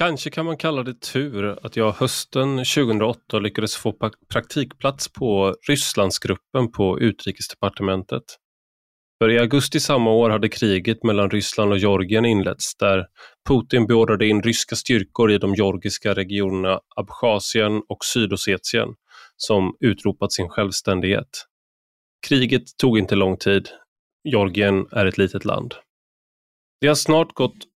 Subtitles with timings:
[0.00, 3.92] Kanske kan man kalla det tur att jag hösten 2008 lyckades få
[4.32, 8.22] praktikplats på Rysslandsgruppen på utrikesdepartementet.
[9.18, 13.06] För i augusti samma år hade kriget mellan Ryssland och Georgien inletts där
[13.48, 18.88] Putin beordrade in ryska styrkor i de georgiska regionerna Abchasien och Sydossetien
[19.36, 21.46] som utropat sin självständighet.
[22.28, 23.68] Kriget tog inte lång tid.
[24.24, 25.74] Georgien är ett litet land.
[26.80, 27.69] Det har snart gått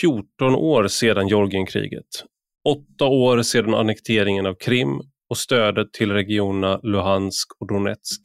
[0.00, 2.24] 14 år sedan Georgienkriget,
[2.68, 8.20] åtta år sedan annekteringen av Krim och stödet till regionerna Luhansk och Donetsk.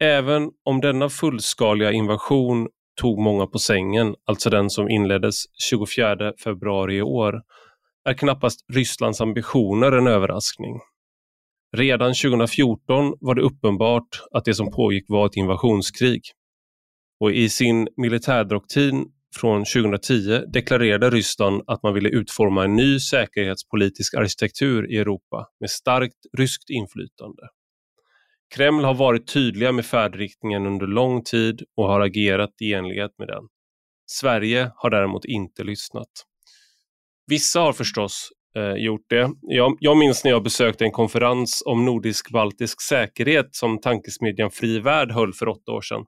[0.00, 2.68] Även om denna fullskaliga invasion
[3.00, 7.42] tog många på sängen, alltså den som inleddes 24 februari i år,
[8.04, 10.80] är knappast Rysslands ambitioner en överraskning.
[11.76, 16.22] Redan 2014 var det uppenbart att det som pågick var ett invasionskrig.
[17.20, 24.14] Och i sin militärdoktrin från 2010 deklarerade Ryssland att man ville utforma en ny säkerhetspolitisk
[24.14, 27.42] arkitektur i Europa med starkt ryskt inflytande.
[28.54, 33.28] Kreml har varit tydliga med färdriktningen under lång tid och har agerat i enlighet med
[33.28, 33.42] den.
[34.06, 36.08] Sverige har däremot inte lyssnat.
[37.26, 39.30] Vissa har förstås eh, gjort det.
[39.42, 45.12] Jag, jag minns när jag besökte en konferens om nordisk-baltisk säkerhet som tankesmedjan Fri Värld
[45.12, 46.04] höll för åtta år sedan.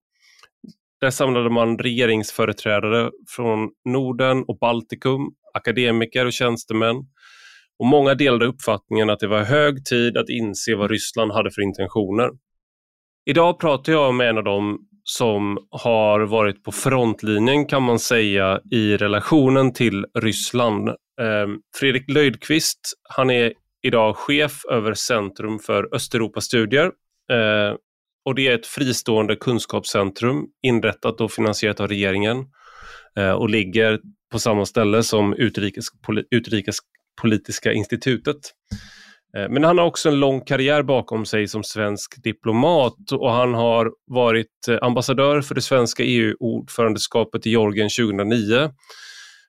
[1.01, 5.20] Där samlade man regeringsföreträdare från Norden och Baltikum,
[5.55, 6.97] akademiker och tjänstemän.
[7.79, 11.62] Och många delade uppfattningen att det var hög tid att inse vad Ryssland hade för
[11.62, 12.31] intentioner.
[13.27, 18.61] Idag pratar jag med en av dem som har varit på frontlinjen kan man säga
[18.70, 20.89] i relationen till Ryssland.
[20.89, 26.91] Ehm, Fredrik Löjdqvist, han är idag chef över Centrum för Östeuropastudier
[27.33, 27.77] ehm,
[28.25, 32.47] och det är ett fristående kunskapscentrum inrättat och finansierat av regeringen
[33.19, 34.01] eh, och ligger
[34.33, 35.35] på samma ställe som
[36.31, 38.37] Utrikespolitiska institutet.
[39.37, 43.55] Eh, men han har också en lång karriär bakom sig som svensk diplomat och han
[43.55, 48.70] har varit eh, ambassadör för det svenska EU-ordförandeskapet i Georgien 2009.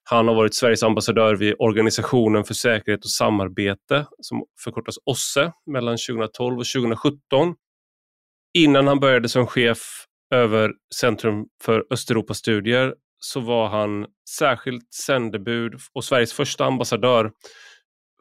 [0.04, 5.98] Han har varit Sveriges ambassadör vid Organisationen för säkerhet och samarbete som förkortas OSSE mellan
[5.98, 7.56] 2012 och 2017
[8.53, 16.03] Innan han började som chef över Centrum för Östeuropastudier så var han särskilt sändebud och
[16.03, 17.31] Sveriges första ambassadör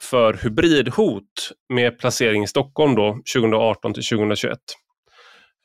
[0.03, 4.59] för hybridhot med placering i Stockholm då 2018 till 2021.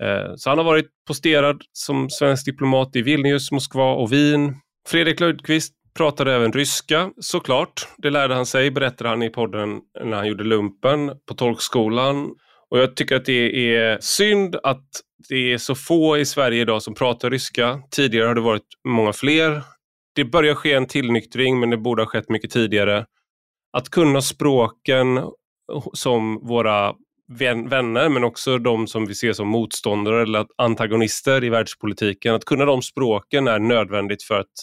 [0.03, 4.55] Eh, så han har varit posterad som svensk diplomat i Vilnius, Moskva och Wien.
[4.87, 7.87] Fredrik Löjdqvist pratade även ryska, såklart.
[7.97, 12.35] Det lärde han sig, berättade han i podden när han gjorde lumpen på tolkskolan.
[12.75, 14.85] Och jag tycker att det är synd att
[15.29, 17.81] det är så få i Sverige idag som pratar ryska.
[17.91, 19.61] Tidigare har det varit många fler.
[20.15, 23.05] Det börjar ske en tillnyktring men det borde ha skett mycket tidigare.
[23.77, 25.19] Att kunna språken
[25.93, 26.93] som våra
[27.69, 32.35] vänner men också de som vi ser som motståndare eller antagonister i världspolitiken.
[32.35, 34.53] Att kunna de språken är nödvändigt för att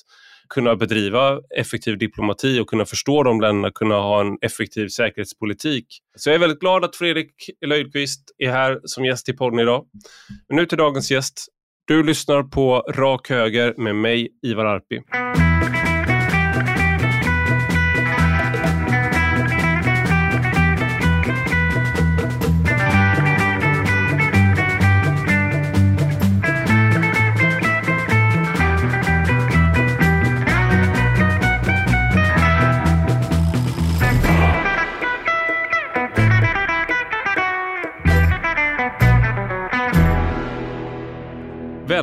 [0.54, 5.86] kunna bedriva effektiv diplomati och kunna förstå de länderna, kunna ha en effektiv säkerhetspolitik.
[6.16, 7.32] Så jag är väldigt glad att Fredrik
[7.66, 9.84] Löjdqvist är här som gäst i podden idag.
[10.48, 11.46] Men nu till dagens gäst.
[11.84, 15.00] Du lyssnar på Rak Höger med mig, Ivar Arpi.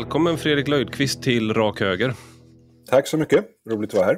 [0.10, 2.14] Välkommen Fredrik Löjdqvist till Rak Höger.
[2.90, 4.18] Tack så mycket, roligt att vara här.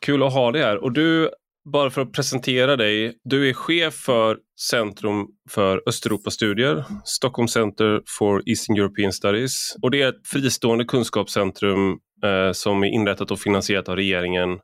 [0.00, 0.84] Kul att ha dig här.
[0.84, 1.30] Och du,
[1.72, 4.38] bara för att presentera dig, du är chef för
[4.70, 9.76] Centrum för Östeuropastudier, Stockholm Center for Eastern European Studies.
[9.82, 11.90] Och det är ett fristående kunskapscentrum
[12.24, 14.58] eh, som är inrättat och finansierat av regeringen.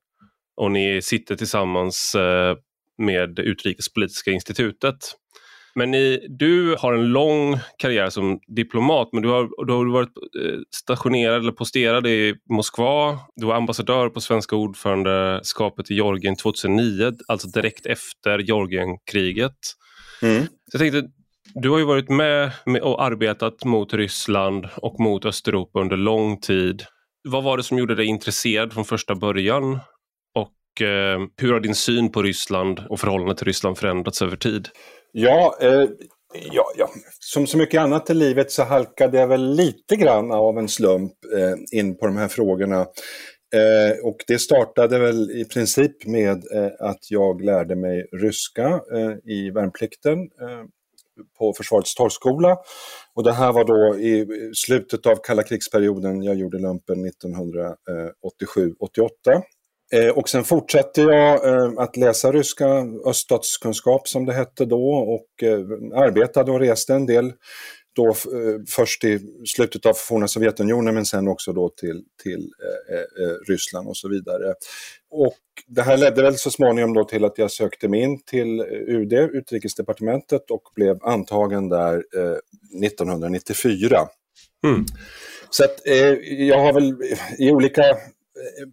[0.57, 2.57] Och ni sitter tillsammans eh,
[2.99, 4.97] med Utrikespolitiska institutet.
[5.75, 10.09] Men ni, du har en lång karriär som diplomat, men du har, du har varit
[10.45, 13.19] eh, stationerad eller posterad i Moskva.
[13.37, 19.59] Du var ambassadör på svenska ordförandeskapet i Georgien 2009, alltså direkt efter Georgienkriget.
[20.23, 20.43] Mm.
[20.47, 21.03] Så jag tänkte,
[21.55, 26.85] du har ju varit med och arbetat mot Ryssland och mot Östeuropa under lång tid.
[27.29, 29.79] Vad var det som gjorde dig intresserad från första början?
[30.35, 34.69] Och eh, hur har din syn på Ryssland och förhållandet till Ryssland förändrats över tid?
[35.17, 35.89] Ja, eh,
[36.53, 36.91] ja, ja,
[37.21, 41.13] som så mycket annat i livet så halkade jag väl lite grann av en slump
[41.37, 42.81] eh, in på de här frågorna.
[43.55, 49.13] Eh, och det startade väl i princip med eh, att jag lärde mig ryska eh,
[49.25, 50.65] i värnplikten eh,
[51.39, 52.57] på Försvarets torgskola.
[53.15, 59.43] Och det här var då i slutet av kalla krigsperioden, jag gjorde lumpen 1987-88.
[59.93, 62.67] Eh, och sen fortsatte jag eh, att läsa ryska,
[63.07, 65.59] öststatskunskap som det hette då och eh,
[65.95, 67.33] arbetade och reste en del.
[67.97, 68.15] Då
[68.69, 72.51] först i slutet av forna Sovjetunionen men sen också då till, till
[73.49, 74.55] Ryssland och så vidare.
[75.11, 78.61] Och det här ledde väl så småningom då till att jag sökte mig in till
[78.71, 82.03] UD, Utrikesdepartementet och blev antagen där
[82.85, 84.09] 1994.
[84.67, 84.85] Mm.
[85.51, 86.13] Så att eh,
[86.49, 86.95] jag har väl
[87.39, 87.83] i olika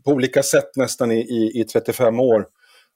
[0.05, 2.45] på olika sätt nästan i, i, i 35 år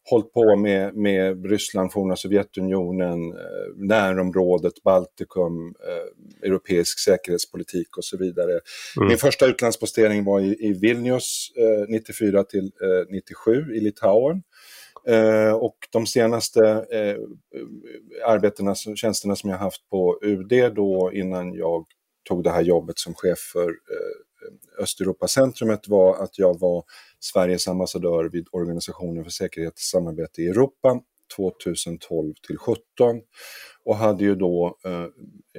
[0.09, 8.17] hållit på med, med Ryssland, forna Sovjetunionen, eh, närområdet, Baltikum, eh, europeisk säkerhetspolitik och så
[8.17, 8.51] vidare.
[8.97, 9.07] Mm.
[9.07, 12.71] Min första utlandspostering var i, i Vilnius eh, 94 till
[13.09, 14.43] 97 eh, i Litauen.
[15.07, 17.15] Eh, och de senaste eh,
[18.25, 21.85] arbetena, tjänsterna som jag haft på UD då innan jag
[22.27, 23.75] tog det här jobbet som chef för
[24.79, 26.83] Östeuropacentrumet var att jag var
[27.19, 31.01] Sveriges ambassadör vid Organisationen för säkerhet och samarbete i Europa
[31.35, 32.81] 2012 till 17
[33.83, 35.03] och hade ju då eh,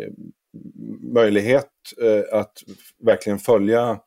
[0.03, 0.13] eh,
[1.15, 1.71] möjlighet
[2.03, 2.53] eh, att
[3.05, 4.01] verkligen följa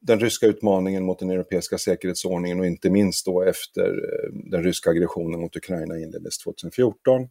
[0.00, 4.90] den ryska utmaningen mot den europeiska säkerhetsordningen och inte minst då efter eh, den ryska
[4.90, 7.22] aggressionen mot Ukraina inleddes 2014.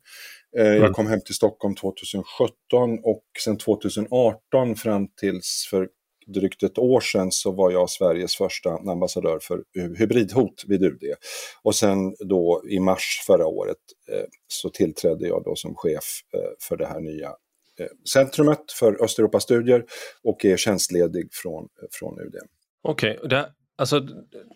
[0.58, 0.82] Eh, mm.
[0.82, 5.90] Jag kom hem till Stockholm 2017 och sen 2018 fram tills för
[6.28, 9.64] drygt ett år sedan så var jag Sveriges första ambassadör för
[9.98, 11.04] hybridhot vid UD.
[11.64, 13.78] Och sen då i mars förra året
[14.12, 17.28] eh, så tillträdde jag då som chef eh, för det här nya
[17.80, 19.86] eh, centrumet för Östeuropastudier
[20.24, 22.36] och är tjänstledig från, eh, från UD.
[22.82, 23.44] Okej, okay.
[23.78, 24.08] alltså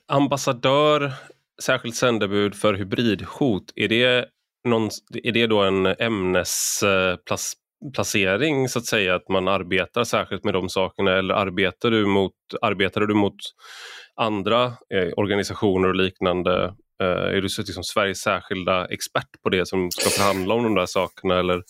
[0.07, 1.13] ambassadör,
[1.61, 4.25] särskilt sändebud för hybridhot, är det,
[4.63, 4.89] någon,
[5.23, 7.60] är det då en ämnesplats eh,
[7.93, 12.33] placering så att säga, att man arbetar särskilt med de sakerna eller arbetar du mot,
[12.61, 13.35] arbetar du mot
[14.15, 20.09] andra eh, organisationer och liknande är du liksom Sveriges särskilda expert på det som ska
[20.09, 21.39] förhandla om de där sakerna?
[21.39, 21.63] Eller?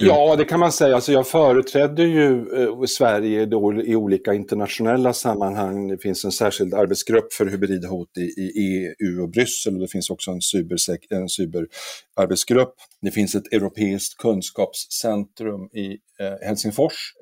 [0.00, 0.94] Ja, det kan man säga.
[0.94, 5.88] Alltså, jag företrädde ju uh, Sverige då i olika internationella sammanhang.
[5.88, 9.74] Det finns en särskild arbetsgrupp för hybridhot i, i EU och Bryssel.
[9.74, 12.74] Och det finns också en, cybersek en cyberarbetsgrupp.
[13.02, 17.12] Det finns ett europeiskt kunskapscentrum i uh, Helsingfors,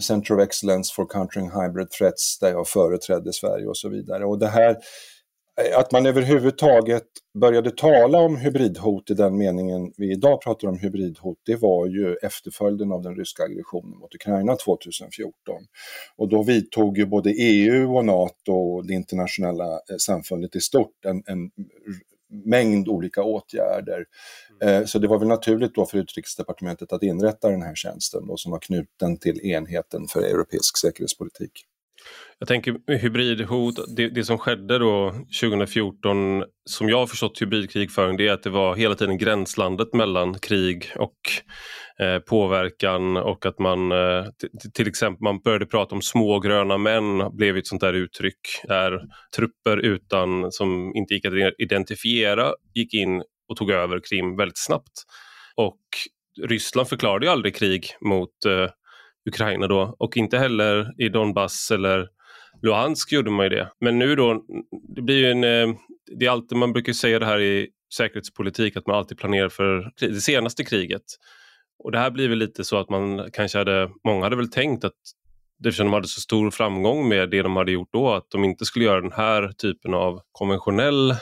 [0.00, 4.24] Center of Excellence for Countering Hybrid Threats, där jag företrädde Sverige och så vidare.
[4.24, 4.76] Och det här Eh,
[5.74, 11.38] att man överhuvudtaget började tala om hybridhot i den meningen vi idag pratar om hybridhot,
[11.46, 15.32] det var ju efterföljden av den ryska aggressionen mot Ukraina 2014.
[16.16, 21.04] Och då vidtog ju både EU och NATO och det internationella eh, samfundet i stort
[21.04, 21.50] en, en
[22.44, 24.04] mängd olika åtgärder.
[24.62, 24.82] Mm.
[24.82, 28.36] Eh, så det var väl naturligt då för Utrikesdepartementet att inrätta den här tjänsten då,
[28.36, 31.52] som var knuten till enheten för europeisk säkerhetspolitik.
[32.38, 38.28] Jag tänker hybridhot, det, det, som skedde då 2014 som jag har förstått hybridkrigföring det
[38.28, 41.18] är att det var hela tiden gränslandet mellan krig och
[42.00, 44.24] eh, påverkan och att man eh,
[44.74, 49.00] till exempel man började prata om små gröna män blev ett sånt där uttryck där
[49.36, 54.92] trupper utan som inte gick att identifiera gick in och tog över Krim väldigt snabbt.
[55.56, 55.80] Och
[56.42, 58.68] Ryssland förklarade ju aldrig krig mot eh,
[59.28, 62.15] Ukraina då och inte heller i Donbass eller
[62.62, 63.70] Luhansk gjorde man ju det.
[63.80, 64.44] Men nu då,
[64.88, 65.76] det blir ju en, eh,
[66.18, 69.92] det är alltid, man brukar säga det här i säkerhetspolitik att man alltid planerar för
[70.00, 71.02] det senaste kriget.
[71.78, 74.84] Och det här blir väl lite så att man kanske hade, många hade väl tänkt
[74.84, 74.92] att
[75.64, 78.64] eftersom de hade så stor framgång med det de hade gjort då, att de inte
[78.64, 81.14] skulle göra den här typen av konventionell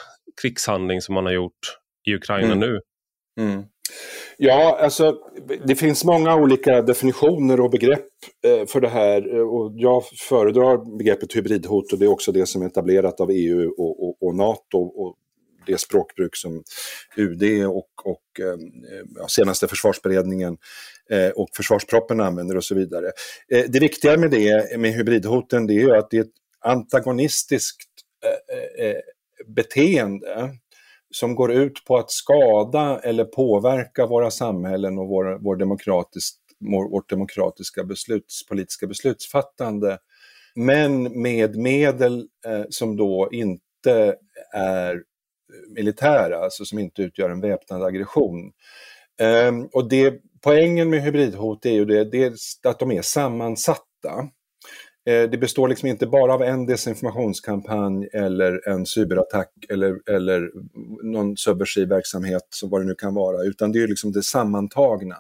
[0.43, 2.59] krigshandling som man har gjort i Ukraina mm.
[2.59, 2.81] nu.
[3.41, 3.65] Mm.
[4.39, 5.19] Ja, alltså
[5.67, 8.09] det finns många olika definitioner och begrepp
[8.47, 9.37] eh, för det här.
[9.37, 13.31] Eh, och jag föredrar begreppet hybridhot och det är också det som är etablerat av
[13.31, 15.17] EU och, och, och NATO och
[15.67, 16.63] det språkbruk som
[17.17, 18.59] UD och, och eh,
[19.17, 20.57] ja, senaste försvarsberedningen
[21.35, 23.13] och försvarsproppen använder och så vidare.
[23.49, 27.91] Det viktiga med det, med hybridhoten, det är ju att det är ett antagonistiskt
[29.47, 30.57] beteende
[31.15, 36.37] som går ut på att skada eller påverka våra samhällen och vår, vår demokratisk,
[36.91, 39.99] vårt demokratiska besluts, politiska beslutsfattande.
[40.55, 44.17] Men med medel eh, som då inte
[44.53, 45.03] är
[45.77, 48.53] militära, alltså som inte utgör en väpnad aggression.
[49.49, 54.29] Um, och det, poängen med hybridhot är ju det, dels att de är sammansatta.
[55.07, 60.51] Eh, det består liksom inte bara av en desinformationskampanj eller en cyberattack eller, eller
[61.03, 65.17] någon subversiv verksamhet, som vad det nu kan vara, utan det är liksom det sammantagna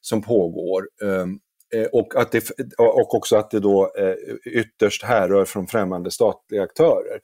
[0.00, 0.88] som pågår.
[1.02, 1.38] Ehm,
[1.74, 4.14] eh, och, att det, och också att det då eh,
[4.52, 7.20] ytterst härrör från främmande statliga aktörer.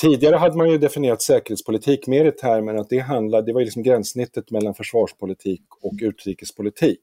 [0.00, 3.82] Tidigare hade man ju definierat säkerhetspolitik mer i termen att det handlade, det var liksom
[3.82, 7.00] gränssnittet mellan försvarspolitik och utrikespolitik.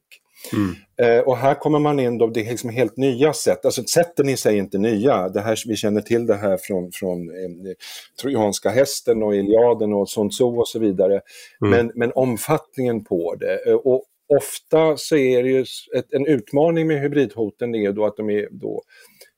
[0.54, 0.76] Mm.
[1.02, 4.30] Eh, och här kommer man in då, det är liksom helt nya sätt, alltså sätten
[4.30, 7.74] i sig är inte nya, det här, vi känner till det här från, från eh,
[8.22, 11.22] Trojanska hästen och Iliaden och Sun Tzu och så vidare,
[11.62, 11.72] mm.
[11.72, 13.70] men, men omfattningen på det.
[13.70, 14.04] Eh, och
[14.38, 15.66] ofta så är det ju
[15.98, 18.82] ett, en utmaning med hybridhoten är då att de är då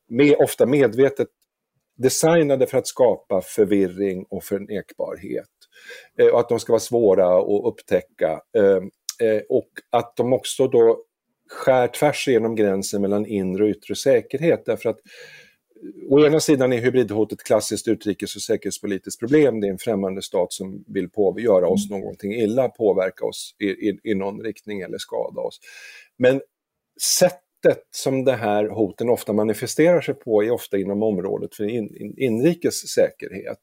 [0.09, 1.27] med, ofta medvetet
[1.97, 5.45] designade för att skapa förvirring och förnekbarhet.
[6.19, 8.41] Eh, och att de ska vara svåra att upptäcka.
[8.57, 8.81] Eh, Eh,
[9.49, 11.03] och att de också då
[11.49, 14.65] skär tvärs igenom gränsen mellan inre och yttre säkerhet.
[14.65, 19.61] Därför att eh, å ena sidan är hybridhotet ett klassiskt utrikes och säkerhetspolitiskt problem.
[19.61, 23.65] Det är en främmande stat som vill på, göra oss någonting illa, påverka oss i,
[23.65, 25.59] i, i någon riktning eller skada oss.
[26.17, 26.41] Men
[27.01, 31.63] sätt sättet som det här hoten ofta manifesterar sig på är ofta inom området för
[31.63, 33.59] in, in, inrikes säkerhet.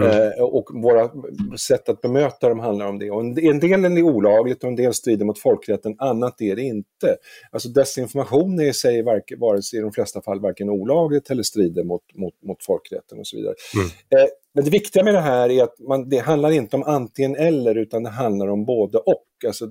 [0.00, 0.08] Mm.
[0.08, 1.10] Eh, och våra
[1.58, 3.10] sätt att bemöta dem handlar om det.
[3.10, 6.62] Och en, en del är olagligt och en del strider mot folkrätten, annat är det
[6.62, 7.16] inte.
[7.50, 9.02] Alltså desinformation är i sig
[9.38, 13.26] vare sig i de flesta fall varken olagligt eller strider mot, mot, mot folkrätten och
[13.26, 13.54] så vidare.
[13.74, 14.24] Mm.
[14.24, 14.28] Eh,
[14.58, 17.74] men det viktiga med det här är att man, det handlar inte om antingen eller
[17.74, 19.24] utan det handlar om både och.
[19.46, 19.66] Alltså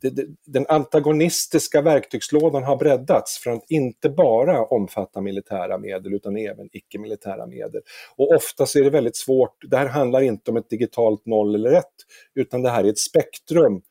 [0.00, 6.36] det, det, den antagonistiska verktygslådan har breddats från att inte bara omfatta militära medel utan
[6.36, 7.82] även icke-militära medel.
[8.16, 11.54] Och ofta så är det väldigt svårt, det här handlar inte om ett digitalt noll
[11.54, 11.94] eller ett
[12.34, 13.82] utan det här är ett spektrum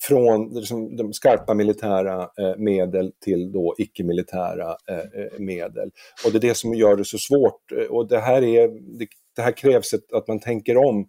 [0.00, 5.90] från liksom, de skarpa militära eh, medel till då icke-militära eh, eh medel.
[6.24, 7.72] Och det är det som gör det så svårt.
[7.72, 8.68] Eh, och det här, är,
[8.98, 11.08] det, det här krävs ett, att man tänker om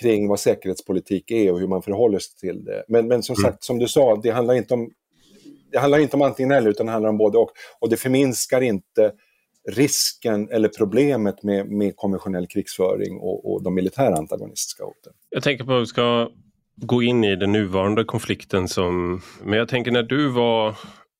[0.00, 2.84] kring vad säkerhetspolitik är och hur man förhåller sig till det.
[2.88, 3.50] Men, men som mm.
[3.50, 4.90] sagt, som du sa, det handlar inte om
[5.72, 7.50] det handlar inte om antingen eller, utan det handlar om både och.
[7.80, 9.12] Och det förminskar inte
[9.68, 15.12] risken eller problemet med, med konventionell krigsföring och, och de militära antagonistiska hoten.
[15.30, 16.30] Jag tänker på att vi ska
[16.76, 20.74] gå in i den nuvarande konflikten som, men jag tänker när du var,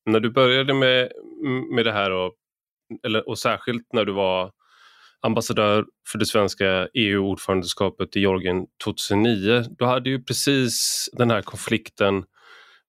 [0.06, 1.12] när du började med,
[1.74, 2.32] med det här och,
[3.06, 4.52] eller, och särskilt när du var
[5.20, 12.24] ambassadör för det svenska EU-ordförandeskapet i Georgien 2009, då hade ju precis den här konflikten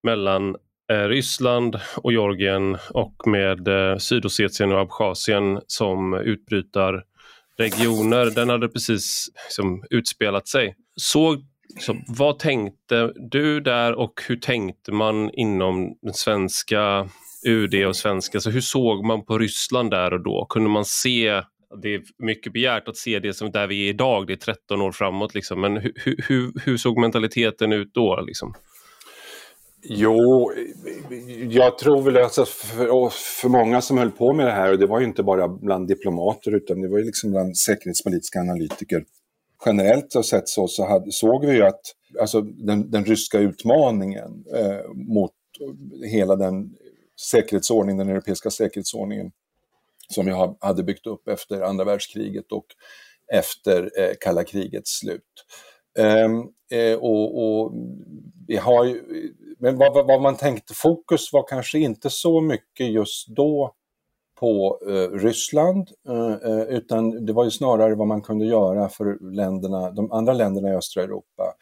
[0.03, 0.55] mellan
[0.91, 9.29] eh, Ryssland och Georgien och med eh, Sydossetien och Abchazien som utbrytarregioner, den hade precis
[9.45, 10.75] liksom, utspelat sig.
[10.95, 11.45] Såg
[11.79, 17.09] så vad tänkte du där och hur tänkte man inom den svenska
[17.45, 20.45] UD och svenska, så hur såg man på Ryssland där och då?
[20.49, 21.41] Kunde man se
[21.81, 24.81] det är mycket begärt att se det som där vi är idag, det är 13
[24.81, 25.35] år framåt.
[25.35, 25.61] Liksom.
[25.61, 28.21] Men hur, hu, hur såg mentaliteten ut då?
[28.27, 28.53] Liksom?
[29.83, 30.51] Jo,
[31.49, 34.85] jag tror väl att för, för många som höll på med det här, och det
[34.85, 39.05] var ju inte bara bland diplomater utan det var ju liksom bland säkerhetspolitiska analytiker.
[39.65, 41.81] Generellt sett så, så hade, såg vi ju att
[42.21, 45.31] alltså, den, den ryska utmaningen eh, mot
[46.11, 46.69] hela den
[47.31, 49.31] säkerhetsordningen, den europeiska säkerhetsordningen
[50.13, 52.65] som jag hade byggt upp efter andra världskriget och
[53.33, 55.23] efter eh, kalla krigets slut.
[55.99, 57.73] Ehm, eh, och, och
[58.47, 59.03] vi har ju,
[59.59, 63.73] men vad, vad, man tänkte, fokus var kanske inte så mycket just då
[64.39, 69.33] på eh, Ryssland, eh, eh, utan det var ju snarare vad man kunde göra för
[69.33, 71.53] länderna, de andra länderna i östra Europa.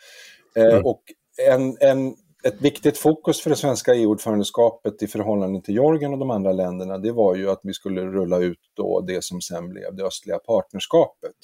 [0.55, 0.85] Mm.
[0.85, 1.01] Och
[1.49, 2.15] en, en
[2.47, 6.97] ett viktigt fokus för det svenska EU-ordförandeskapet i förhållande till Georgien och de andra länderna,
[6.97, 10.37] det var ju att vi skulle rulla ut då det som sen blev det östliga
[10.39, 11.35] partnerskapet.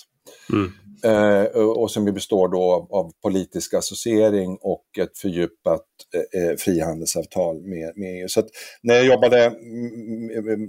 [0.54, 0.72] Mm.
[1.04, 5.86] Eh, och som består då av, av, politisk associering och ett fördjupat
[6.16, 8.28] eh, eh frihandelsavtal med, med EU.
[8.28, 8.44] Så
[8.84, 9.54] när jag jobbade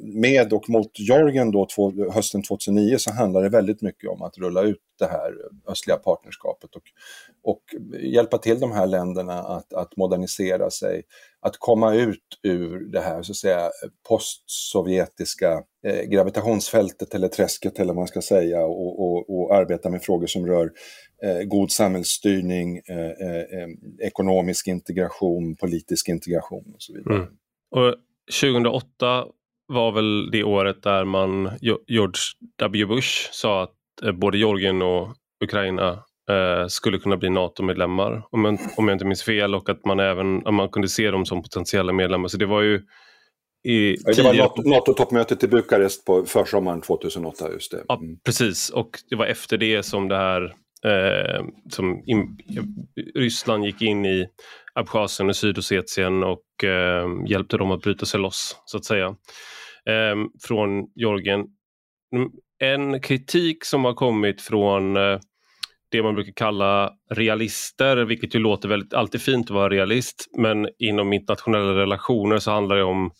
[0.02, 4.38] med och mot Georgien då två, hösten 2009 så handlade det väldigt mycket om att
[4.38, 5.32] rulla ut det här
[5.68, 6.82] östliga partnerskapet och,
[7.42, 7.62] och
[8.00, 11.02] hjälpa till de här länderna att, att modernisera sig,
[11.42, 13.70] att komma ut ur det här så att säga
[14.08, 20.02] postsovjetiska eh, gravitationsfältet eller träsket eller vad man ska säga och, och, och arbeta med
[20.02, 20.70] frågor som rör
[21.22, 23.68] eh, god samhällsstyrning, eh, eh, eh
[24.00, 27.16] ekonomisk integration, politisk integration och så vidare.
[27.16, 27.28] Mm.
[27.70, 27.94] Och
[28.40, 29.26] 2008
[29.66, 31.50] var väl det året där man,
[31.86, 32.20] George
[32.58, 35.08] W Bush sa att eh, både Georgien och
[35.44, 40.00] Ukraina eh, skulle kunna bli NATO-medlemmar om, om jag inte minns fel och att man
[40.00, 42.28] även man kunde se dem som potentiella medlemmar.
[42.28, 42.82] Så det var ju
[43.64, 47.50] i det var NATO-toppmötet i Bukarest på försommaren 2008.
[47.52, 47.84] just det.
[47.88, 48.70] Ja, precis.
[48.70, 50.42] Och det var efter det som det här
[50.84, 52.38] eh, som in,
[53.14, 54.28] Ryssland gick in i
[54.74, 59.06] Abchazien och Sydossetien och eh, hjälpte dem att bryta sig loss, så att säga,
[59.86, 61.46] eh, från Georgien.
[62.14, 65.18] Mm, en kritik som har kommit från eh,
[65.92, 70.68] det man brukar kalla realister, vilket ju låter väldigt, alltid fint att vara realist, men
[70.78, 73.10] inom internationella relationer så handlar det om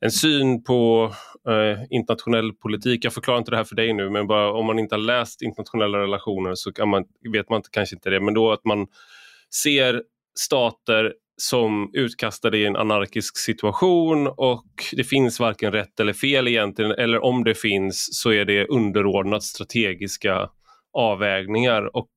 [0.00, 1.12] en syn på
[1.48, 3.04] eh, internationell politik.
[3.04, 5.42] Jag förklarar inte det här för dig nu, men bara om man inte har läst
[5.42, 8.86] internationella relationer så man, vet man kanske inte det, men då att man
[9.62, 10.02] ser
[10.38, 16.90] stater som utkastade i en anarkisk situation och det finns varken rätt eller fel egentligen,
[16.90, 20.48] eller om det finns så är det underordnat strategiska
[20.92, 22.10] avvägningar och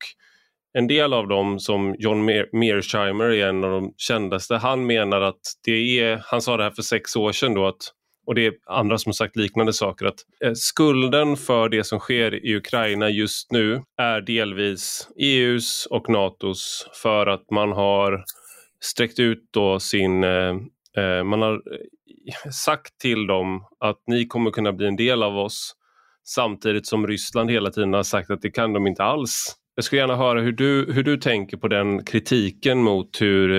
[0.73, 5.41] en del av dem som John Mearsheimer är en av de kändaste, han menar att
[5.65, 7.93] det är, han sa det här för sex år sedan då att
[8.25, 12.45] och det är andra som sagt liknande saker, att eh, skulden för det som sker
[12.45, 18.23] i Ukraina just nu är delvis EUs och NATOs för att man har
[18.79, 20.55] sträckt ut då sin, eh,
[20.97, 25.37] eh man har eh, sagt till dem att ni kommer kunna bli en del av
[25.37, 25.75] oss
[26.23, 29.55] samtidigt som Ryssland hela tiden har sagt att det kan de inte alls.
[29.75, 33.51] Jag skulle gärna höra hur du, hur du tänker på den kritiken mot hur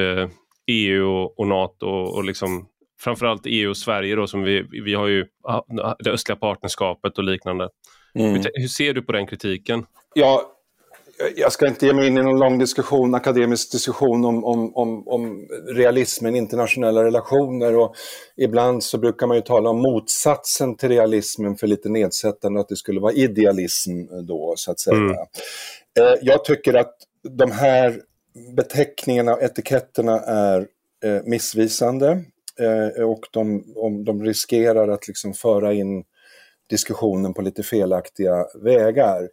[0.67, 2.67] EU eh, e och, NATO och liksom
[3.01, 5.27] framförallt EU och Sverige då som vi, vi har ju
[5.99, 7.69] det östliga partnerskapet och liknande.
[8.15, 8.31] Mm.
[8.31, 9.87] Hur, hur, ser du på den kritiken?
[10.15, 10.43] Ja,
[11.37, 15.09] jag ska inte ge mig in i någon lång diskussion, akademisk diskussion om, om, om,
[15.09, 17.95] om realismen, internationella relationer och
[18.37, 22.77] ibland så brukar man ju tala om motsatsen till realismen för lite nedsättande, att det
[22.77, 23.91] skulle vara idealism
[24.29, 24.97] då så att säga.
[24.97, 25.11] Mm.
[25.99, 28.01] Eh, jag tycker att de här
[28.57, 30.67] beteckningarna och etiketterna är
[31.05, 32.25] eh, missvisande
[32.61, 36.05] eh, och de, om, de riskerar att liksom föra in
[36.71, 39.29] diskussionen på lite felaktiga vägar.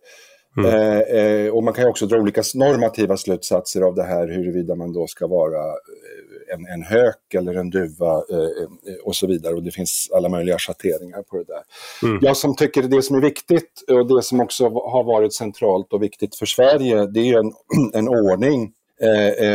[0.58, 0.70] Mm.
[0.70, 4.94] Eh, eh, och man kan också dra olika normativa slutsatser av det här, huruvida man
[4.94, 9.54] då ska vara eh, en, en hök eller en duva eh, eh, och så vidare.
[9.54, 11.64] Och det finns alla möjliga schatteringar på det där.
[12.04, 12.20] Mm.
[12.22, 16.04] Jag som tycker det som är viktigt och det som också har varit centralt och
[16.04, 17.54] viktigt för Sverige, det är en,
[17.94, 18.74] en ordning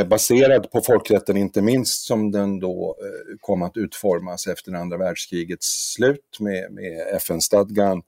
[0.07, 2.97] baserad på folkrätten inte minst som den då
[3.41, 8.03] kom att utformas efter andra världskrigets slut med, med FN-stadgan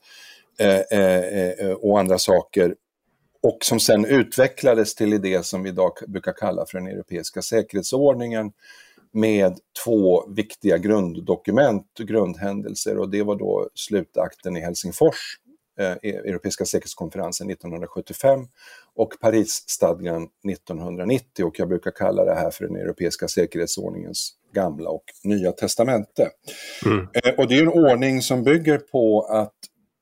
[1.80, 2.74] och andra saker.
[3.42, 8.52] Och som sen utvecklades till det som vi idag brukar kalla för den europeiska säkerhetsordningen
[9.12, 15.38] med två viktiga grunddokument, grundhändelser och det var då slutakten i Helsingfors,
[15.80, 18.46] eh, Europeiska säkerhetskonferensen 1975
[18.94, 25.04] och Parisstadgan 1990 och jag brukar kalla det här för den europeiska säkerhetsordningens gamla och
[25.24, 26.30] nya testamente.
[26.86, 27.08] Mm.
[27.14, 29.54] Eh, och det är en ordning som bygger på att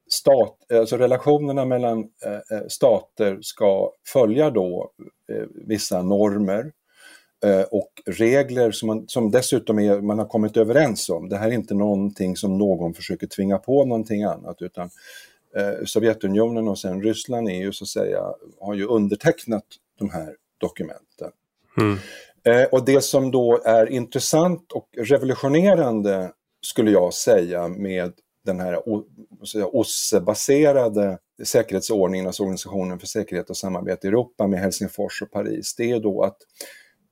[0.09, 4.91] stat, alltså relationerna mellan eh, eh, stater ska följa då
[5.33, 6.73] eh, vissa normer
[7.45, 11.29] eh, och regler som, man, som dessutom är, man har kommit överens om.
[11.29, 14.91] Det här är inte någonting som någon försöker tvinga på någonting annat utan
[15.85, 18.23] Sovjetunionen och sen Ryssland är ju så att säga,
[18.61, 19.65] har ju undertecknat
[19.99, 21.31] de här dokumenten.
[21.81, 22.69] Mm.
[22.73, 28.13] Och det som då är intressant och revolutionerande skulle jag säga med
[28.47, 28.83] den här
[29.77, 35.91] OSSE-baserade säkerhetsordningen, alltså Organisationen för säkerhet och samarbete i Europa med Helsingfors och Paris, det
[35.91, 36.37] är då att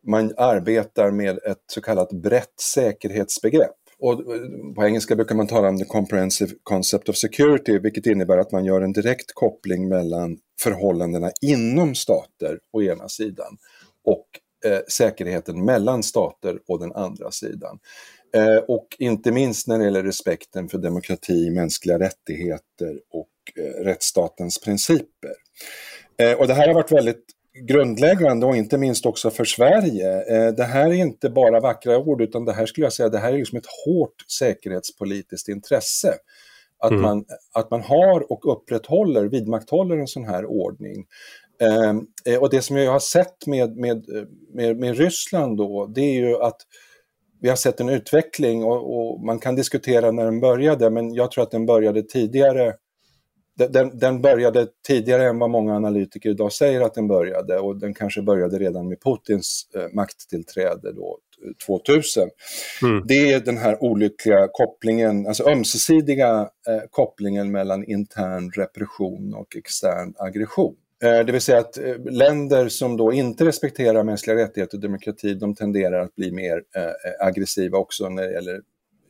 [0.06, 3.76] man arbetar med ett så kallat brett säkerhetsbegrepp.
[3.98, 8.38] Och eh, på engelska brukar man tala om the comprehensive concept of security, vilket innebär
[8.38, 13.56] att man gör en direkt koppling mellan förhållandena inom stater å ena sidan
[14.04, 14.26] och
[14.70, 17.78] eh, säkerheten mellan stater å den andra sidan.
[18.34, 24.60] Eh, och inte minst när det gäller respekten för demokrati, mänskliga rättigheter och eh, rättsstatens
[24.60, 25.34] principer.
[26.18, 27.24] Eh, och det här har varit väldigt
[27.68, 30.24] grundläggande och inte minst också för Sverige.
[30.52, 33.32] Det här är inte bara vackra ord utan det här skulle jag säga, det här
[33.32, 36.14] är liksom ett hårt säkerhetspolitiskt intresse.
[36.78, 37.02] Att, mm.
[37.02, 41.06] man, att man har och upprätthåller, vidmakthåller en sån här ordning.
[41.60, 44.06] Eh, och det som jag har sett med, med,
[44.52, 46.60] med, med Ryssland då, det är ju att
[47.44, 51.30] vi har sett en utveckling och, och, man kan diskutera när den började, men jag
[51.30, 52.74] tror att den började tidigare.
[53.70, 57.94] Den, den, började tidigare än vad många analytiker idag säger att den började och den
[57.94, 61.18] kanske började redan med Putins eh, makttillträde då,
[61.66, 62.28] 2000.
[62.83, 63.02] Mm.
[63.07, 70.14] Det är den här olyckliga kopplingen, alltså ömsesidiga eh, kopplingen mellan intern repression och extern
[70.18, 70.74] aggression.
[71.02, 75.35] Eh, det vill säga att eh, länder som då inte respekterar mänskliga rättigheter och demokrati,
[75.35, 78.61] de tenderar att bli mer eh, aggressiva också när det gäller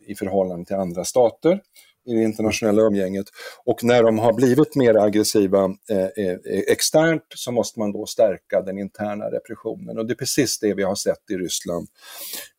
[0.07, 1.61] i förhållande till andra stater
[2.07, 3.27] i det internationella umgänget.
[3.65, 6.37] Och när de har blivit mer aggressiva eh,
[6.69, 9.99] externt så måste man då stärka den interna repressionen.
[9.99, 11.89] Och det är precis det vi har sett i Ryssland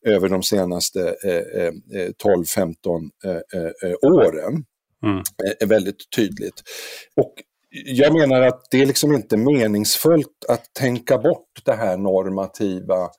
[0.06, 1.72] över de senaste eh,
[2.24, 3.40] 12-15 eh, eh,
[3.84, 4.66] eh, åren.
[5.04, 5.24] Mm.
[5.60, 6.64] är väldigt tydligt.
[7.16, 7.34] Och
[7.86, 13.10] jag menar att det är liksom inte meningsfullt att tänka bort det här normativa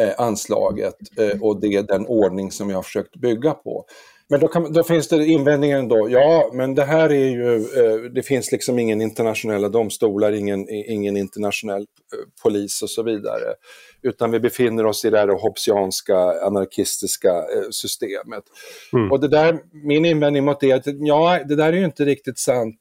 [0.00, 3.84] eh, anslaget eh, och det, den ordning som jag har försökt bygga på.
[4.28, 8.10] Men då, kan, då, finns det invändningen då, ja men det här är ju, eh,
[8.14, 13.54] det finns liksom ingen internationella domstolar, ingen, ingen internationell eh, polis och så vidare.
[14.02, 18.44] Utan vi befinner oss i det här hobbesianska, anarkistiska eh, systemet.
[18.92, 19.12] Mm.
[19.12, 22.04] Och det där, min invändning mot det är att ja, det där är ju inte
[22.04, 22.76] riktigt sant.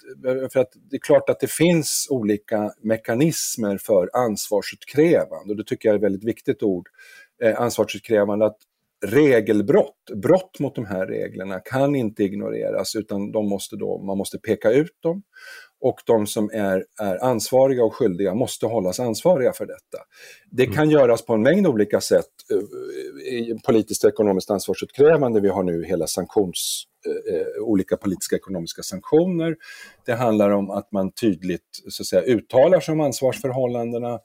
[0.54, 5.52] För att det är klart att det finns olika mekanismer för ansvarsutkrävande.
[5.52, 6.88] Och det tycker jag är ett väldigt viktigt ord.
[7.44, 8.58] Eh, ansvarsutkrävande, att
[9.06, 14.38] regelbrott, brott mot de här reglerna kan inte ignoreras utan de måste då, man måste
[14.38, 15.24] peka ut dem
[15.82, 19.98] och de som är, är ansvariga och skyldiga måste hållas ansvariga för detta.
[20.52, 20.76] Det mm.
[20.76, 25.42] kan göras på en mängd olika sätt, uh, politiskt och ekonomiskt ansvarsutkrävande.
[25.42, 29.56] Vi har nu hela sanktions, uh, olika politiska ekonomiska sanktioner.
[30.06, 34.20] Det handlar om att man tydligt så att säga, uttalar sig om ansvarsförhållandena.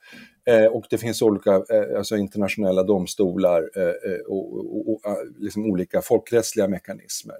[0.50, 5.16] Eh, och det finns olika eh, alltså internationella domstolar eh, eh och, och, och, eh,
[5.38, 7.36] liksom olika folkrättsliga mekanismer.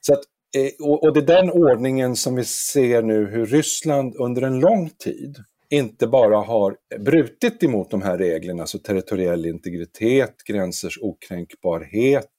[0.00, 0.20] Så att,
[0.56, 4.60] eh, och, och det är den ordningen som vi ser nu hur Ryssland under en
[4.60, 5.36] lång tid
[5.70, 12.30] inte bara har brutit emot de här reglerna, alltså territoriell integritet, gränsers okränkbarhet,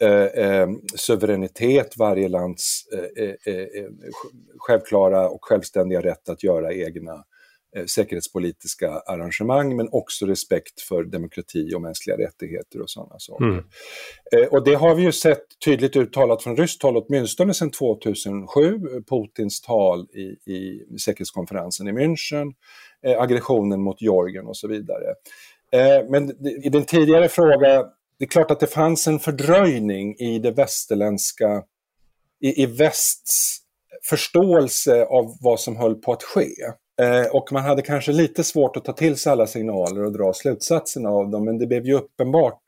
[0.00, 2.82] eh, eh, suveränitet, varje lands
[3.16, 3.84] eh, eh
[4.58, 7.24] självklara och självständiga rätt att göra egna Eh,
[7.86, 13.44] säkerhetspolitiska arrangemang men också respekt för demokrati och mänskliga rättigheter och sådana saker.
[13.44, 13.64] Mm.
[14.32, 18.80] Eh, och det har vi ju sett tydligt uttalat från ryskt håll åtminstone sedan 2007,
[19.08, 22.52] Putins tal i, i säkerhetskonferensen i München,
[23.02, 25.14] eh, aggressionen mot Georgien och så vidare.
[26.10, 27.84] Men i den tidigare frågan,
[28.18, 31.62] det är klart att det fanns en fördröjning i det västerländska,
[32.40, 33.58] i, i västs
[34.04, 36.54] förståelse av vad som höll på att ske.
[37.02, 40.32] Eh, och man hade kanske lite svårt att ta till sig alla signaler och dra
[40.32, 42.60] slutsatserna av dem, men det blev ju uppenbart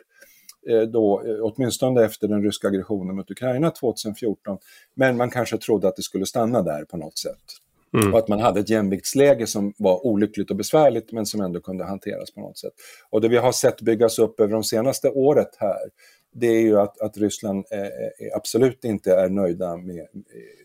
[0.70, 4.58] eh, då, eh, åtminstone efter den ryska aggressionen mot Ukraina 2014.
[4.94, 7.65] Men man kanske trodde att det skulle stanna där på något sätt.
[7.96, 8.12] Mm.
[8.12, 11.85] Och att man hade ett jämviktsläge som var olyckligt och besvärligt men som ändå kunde
[11.85, 12.72] hanteras på något sätt.
[13.11, 15.90] Och det vi har sett byggas upp över de senaste året här,
[16.35, 17.88] det är ju att, att Ryssland eh, eh
[18.37, 20.04] absolut inte är nöjda med, eh,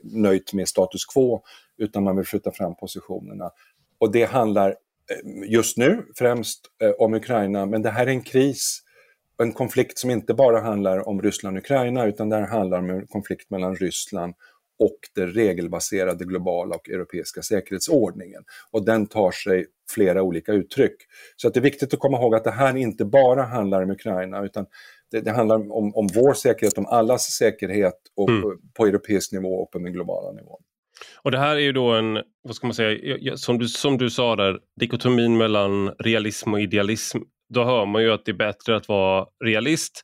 [0.03, 1.41] nöjt med status quo
[1.77, 3.51] utan man vill flytta fram positionerna.
[3.99, 8.21] Och det handlar eh, just nu främst eh, om Ukraina, men det här är en
[8.21, 8.81] kris,
[9.43, 12.89] en konflikt som inte bara handlar om Ryssland och Ukraina, utan det här handlar om
[12.89, 14.33] en konflikt mellan Ryssland
[14.81, 18.43] och den regelbaserade globala och europeiska säkerhetsordningen.
[18.71, 20.95] Och den tar sig flera olika uttryck.
[21.35, 23.91] Så att det är viktigt att komma ihåg att det här inte bara handlar om
[23.91, 24.65] Ukraina, utan
[25.11, 28.43] det, det handlar om, om vår säkerhet, om allas säkerhet och, mm.
[28.73, 30.61] på europeisk nivå och på den globala nivån.
[31.23, 32.13] Och det här är ju då en,
[32.43, 37.17] vad ska man säga, som du, som du sa där, dikotomin mellan realism och idealism.
[37.49, 40.03] Då hör man ju att det är bättre att vara realist.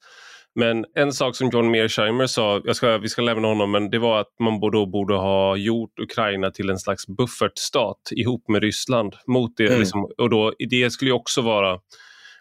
[0.59, 3.99] Men en sak som John Mearsheimer sa, jag ska, vi ska lämna honom, men det
[3.99, 9.15] var att man då borde ha gjort Ukraina till en slags buffertstat ihop med Ryssland.
[9.27, 9.79] Mot det, mm.
[9.79, 11.79] liksom, och då, det skulle ju också vara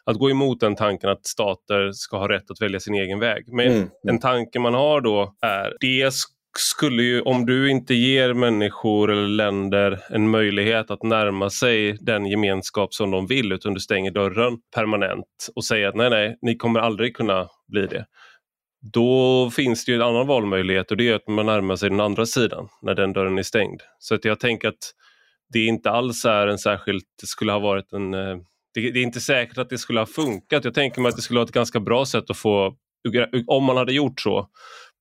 [0.04, 3.44] att gå emot den tanken att stater ska ha rätt att välja sin egen väg.
[3.52, 3.88] Men mm.
[4.08, 6.14] en tanke man har då är, det
[6.58, 12.26] skulle ju, om du inte ger människor eller länder en möjlighet att närma sig den
[12.26, 16.56] gemenskap som de vill utan du stänger dörren permanent och säger att nej, nej, ni
[16.56, 18.06] kommer aldrig kunna bli det.
[18.92, 22.00] Då finns det ju en annan valmöjlighet och det är att man närmar sig den
[22.00, 23.82] andra sidan när den dörren är stängd.
[23.98, 24.92] Så att jag tänker att
[25.52, 28.36] det inte alls är en särskilt, det skulle ha varit en eh,
[28.74, 30.64] det, det är inte säkert att det skulle ha funkat.
[30.64, 32.76] Jag tänker mig att det skulle vara ett ganska bra sätt att få,
[33.46, 34.48] om man hade gjort så,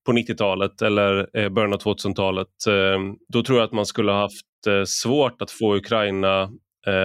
[0.06, 4.20] på 90-talet eller eh, början av 2000-talet, eh, då tror jag att man skulle ha
[4.20, 6.50] haft eh, svårt att få Ukraina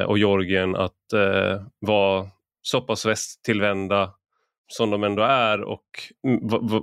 [0.08, 1.14] och Georgien att
[1.80, 2.28] vara
[2.62, 4.14] så pass västtillvända
[4.68, 5.86] som de ändå är och,
[6.28, 6.82] mm,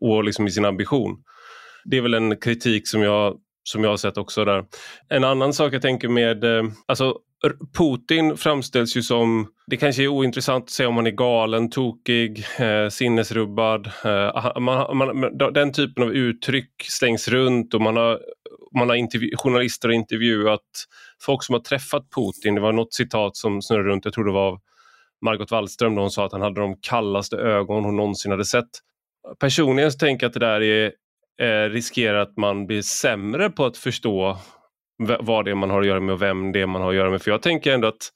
[0.00, 1.22] och liksom i sin ambition.
[1.84, 4.64] Det är väl en kritik som jag som jag har sett också där.
[5.08, 6.44] En annan sak jag tänker med,
[6.86, 7.18] alltså
[7.78, 12.44] Putin framställs ju som, det kanske är ointressant att säga om han är galen, tokig,
[12.58, 13.86] eh, sinnesrubbad.
[14.04, 18.20] Eh, man, man, den typen av uttryck slängs runt och man har,
[18.78, 20.86] man har intervju, journalister har intervjuat
[21.22, 22.54] folk som har träffat Putin.
[22.54, 24.58] Det var något citat som snurrade runt, jag tror det var
[25.24, 28.70] Margot Wallström, då hon sa att han hade de kallaste ögon hon någonsin hade sett.
[29.38, 30.92] personligen så tänker jag att det där är,
[31.42, 34.38] eh, riskerar att man blir sämre på att förstå
[35.00, 36.96] vad det är man har att göra med och vem det är man har att
[36.96, 37.22] göra med.
[37.22, 38.12] För jag tänker ändå att,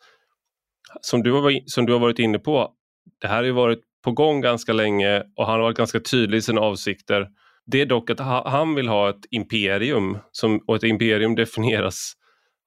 [1.00, 2.72] som du har, som du har varit inne på,
[3.20, 6.38] det här har ju varit på gång ganska länge och han har varit ganska tydlig
[6.38, 7.28] i sina avsikter.
[7.66, 12.12] Det är dock att han vill ha ett imperium som, och ett imperium definieras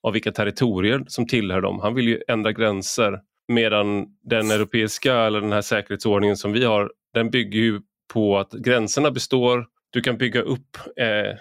[0.04, 1.80] av vilka territorier som tillhör dem.
[1.80, 6.92] Han vill ju ändra gränser medan den europeiska eller den här säkerhetsordningen som vi har
[7.14, 7.82] den bygger ju
[8.14, 9.66] på att gränserna består.
[9.90, 11.38] Du kan bygga upp eh,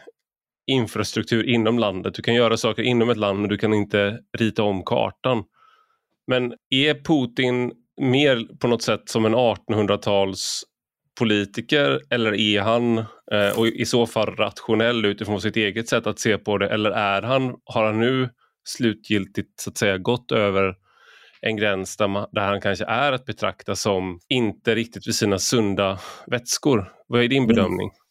[0.67, 2.15] infrastruktur inom landet.
[2.15, 5.45] Du kan göra saker inom ett land men du kan inte rita om kartan.
[6.27, 10.63] Men är Putin mer på något sätt som en 1800-tals
[11.19, 12.99] politiker eller är han
[13.33, 16.91] eh, och i så fall rationell utifrån sitt eget sätt att se på det eller
[16.91, 18.29] är han, har han nu
[18.69, 20.75] slutgiltigt så att säga gått över
[21.41, 25.39] en gräns där, man, där han kanske är att betrakta som inte riktigt vid sina
[25.39, 26.93] sunda vätskor.
[27.07, 27.49] Vad är din mm.
[27.49, 27.91] bedömning?
[27.91, 28.06] Mm.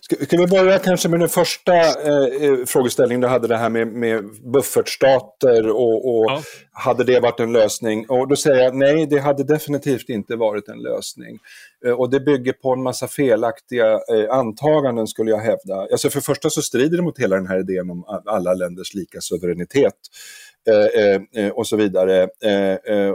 [0.00, 3.68] Ska, ska vi börja kanske med den första eh, eh, frågeställningen du hade, det här
[3.68, 6.42] med, med buffertstater och, och ja.
[6.72, 8.06] hade det varit en lösning?
[8.08, 11.38] Och då säger jag nej, det hade definitivt inte varit en lösning.
[11.86, 15.74] Eh, och det bygger på en massa felaktiga eh, antaganden skulle jag hävda.
[15.92, 18.94] Alltså för det första så strider det mot hela den här idén om alla länders
[18.94, 19.94] lika suveränitet.
[20.66, 22.28] Eh, eh, eh, och så vidare.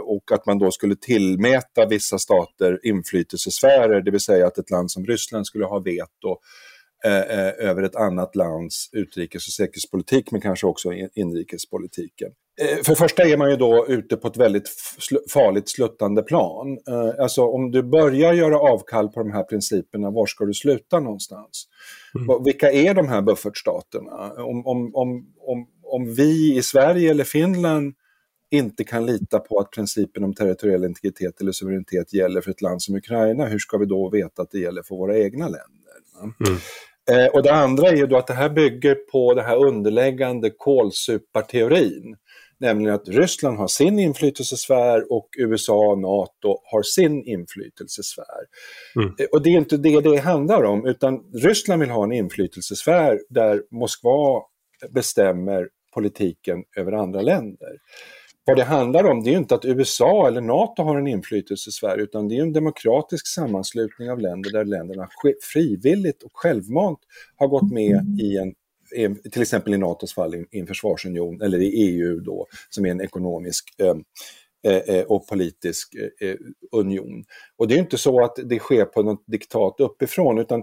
[0.02, 4.90] och att man då skulle tillmäta vissa stater inflytelsesfärer, det vill säga att ett land
[4.90, 6.36] som Ryssland skulle ha veto
[7.58, 12.30] över ett annat lands utrikes och säkerhetspolitik, men kanske också inrikespolitiken.
[12.84, 14.68] För det första är man ju då ute på ett väldigt
[15.32, 16.78] farligt sluttande plan.
[17.18, 21.68] Alltså om du börjar göra avkall på de här principerna, var ska du sluta någonstans?
[22.14, 22.44] Mm.
[22.44, 24.32] Vilka är de här buffertstaterna?
[24.32, 27.94] Om, om, om, om, om vi i Sverige eller Finland
[28.50, 32.82] inte kan lita på att principen om territoriell integritet eller suveränitet gäller för ett land
[32.82, 36.40] som Ukraina, hur ska vi då veta att det gäller för våra egna länder?
[36.46, 36.58] Mm.
[37.10, 40.50] Eh, och det andra är ju då att det här bygger på det här underläggande
[40.56, 42.16] kolsuparteorin.
[42.60, 48.40] Nämligen att Ryssland har sin inflytelsesfär och USA och NATO har sin inflytelsesfär.
[48.96, 49.14] Mm.
[49.18, 53.20] Eh, och det är inte det det handlar om, utan Ryssland vill ha en inflytelsesfär
[53.28, 54.42] där Moskva
[54.90, 57.78] bestämmer politiken över andra länder.
[58.44, 61.98] Vad det handlar om det är ju inte att USA eller NATO har en inflytelsesfär
[61.98, 65.08] utan det är en demokratisk sammanslutning av länder där länderna
[65.52, 66.98] frivilligt och självmant
[67.36, 68.54] har gått med i en
[69.32, 73.00] till exempel i NATOs fall i en försvarsunion eller i EU då som är en
[73.00, 73.94] ekonomisk eh,
[74.72, 76.36] eh, eh och politisk eh, eh,
[76.72, 77.24] union.
[77.56, 80.62] Och det är inte så att det sker på något diktat uppifrån utan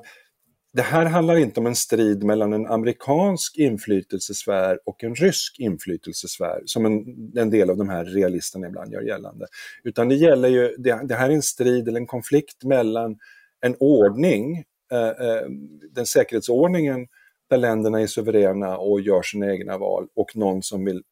[0.73, 6.62] det här handlar inte om en strid mellan en amerikansk inflytelsesfär och en rysk inflytelsesfär,
[6.65, 9.45] som en, en del av de här realisterna ibland gör gällande.
[9.84, 13.17] Utan det gäller ju, det, det här är en strid eller en konflikt mellan
[13.62, 15.45] en ordning, eh, eh,
[15.91, 17.08] den säkerhetsordningen
[17.49, 21.03] där länderna är suveräna och gör sina egna val och någon som vill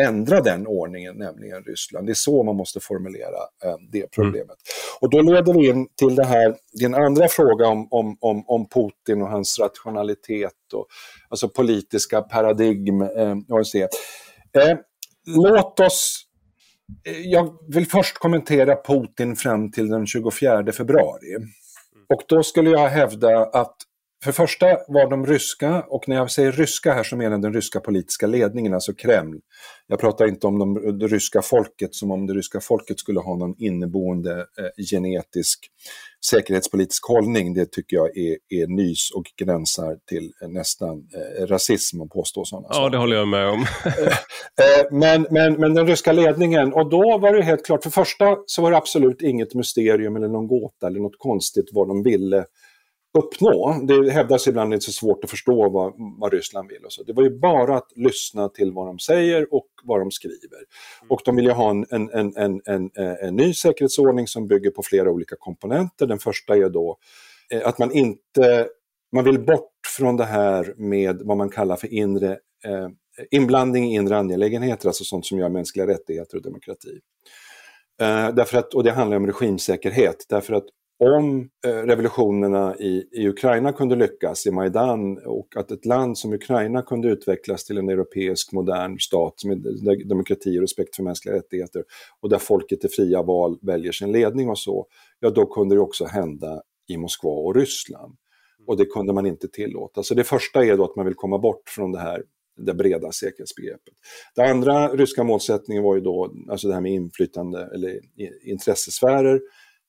[0.00, 2.06] ändra den ordningen, nämligen Ryssland.
[2.06, 4.08] Det är så man måste formulera eh, det mm.
[4.14, 4.40] problemet.
[4.40, 4.56] Mm.
[5.00, 8.68] Och då leder vi in till det här, din andra fråga om, om, om, om
[8.68, 10.86] Putin och hans rationalitet och
[11.28, 13.02] alltså politiska paradigm.
[13.02, 13.30] Eh,
[14.52, 14.78] eh,
[15.26, 16.22] låt oss
[17.06, 21.34] eh, jag vill först kommentera Putin fram till den 24 februari.
[21.36, 21.48] Mm.
[22.08, 23.76] Och då skulle jag hävda att
[24.26, 27.52] för första var de ryska, och när jag säger ryska här så menar jag den
[27.52, 29.40] ryska politiska ledningen, alltså Kreml.
[29.86, 33.36] Jag pratar inte om de, det ryska folket som om det ryska folket skulle ha
[33.36, 35.58] någon inneboende eh, genetisk
[36.30, 37.54] säkerhetspolitisk hållning.
[37.54, 42.44] Det tycker jag är, är nys och gränsar till eh, nästan eh, rasism att påstå
[42.44, 43.66] sådana Ja, det håller jag med om.
[43.84, 47.90] Eh, eh, men, men, men den ryska ledningen, och då var det helt klart, för
[47.90, 52.02] första så var det absolut inget mysterium eller någon gåta eller något konstigt vad de
[52.02, 52.44] ville
[53.16, 53.80] uppnå.
[53.82, 56.84] Det hävdas ibland att det är så svårt att förstå vad, vad Ryssland vill.
[56.84, 57.02] Och så.
[57.02, 60.56] Det var ju bara att lyssna till vad de säger och vad de skriver.
[60.56, 61.10] Mm.
[61.10, 64.82] Och de vill ju ha en, en, en, en, en, ny säkerhetsordning som bygger på
[64.82, 66.06] flera olika komponenter.
[66.06, 66.98] Den första är då
[67.50, 68.68] eh, att man inte,
[69.12, 72.30] man vill bort från det här med vad man kallar för inre
[72.64, 72.88] eh,
[73.30, 77.00] inblandning i inre angelägenheter, alltså sånt som gör mänskliga rättigheter och demokrati.
[78.00, 80.66] Eh, därför att, och det handlar om regimsäkerhet, därför att
[80.98, 86.32] om eh, revolutionerna i, i Ukraina kunde lyckas, i Majdan, och att ett land som
[86.32, 89.66] Ukraina kunde utvecklas till en europeisk modern stat med
[90.08, 91.84] demokrati och respekt för mänskliga rättigheter
[92.20, 94.86] och där folket i fria val väljer sin ledning och så,
[95.20, 98.16] ja då kunde det också hända i Moskva och Ryssland.
[98.66, 100.02] Och det kunde man inte tillåta.
[100.02, 102.22] Så det första är då att man vill komma bort från det här
[102.56, 103.94] det breda säkerhetsbegreppet.
[104.34, 108.00] Den andra ryska målsättningen var ju då alltså det här med inflytande eller
[108.42, 109.40] intressesfärer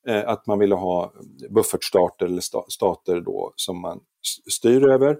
[0.07, 1.13] Eh, att man ville ha
[1.49, 2.41] buffertstater eller
[2.71, 3.99] stater då som man
[4.51, 5.17] styr över.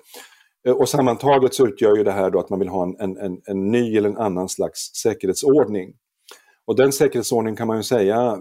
[0.68, 3.42] Eh, och sammantaget så utgör ju det här då att man vill ha en, en,
[3.46, 5.94] en ny eller en annan slags säkerhetsordning.
[6.66, 8.38] Och den säkerhetsordningen kan man ju säga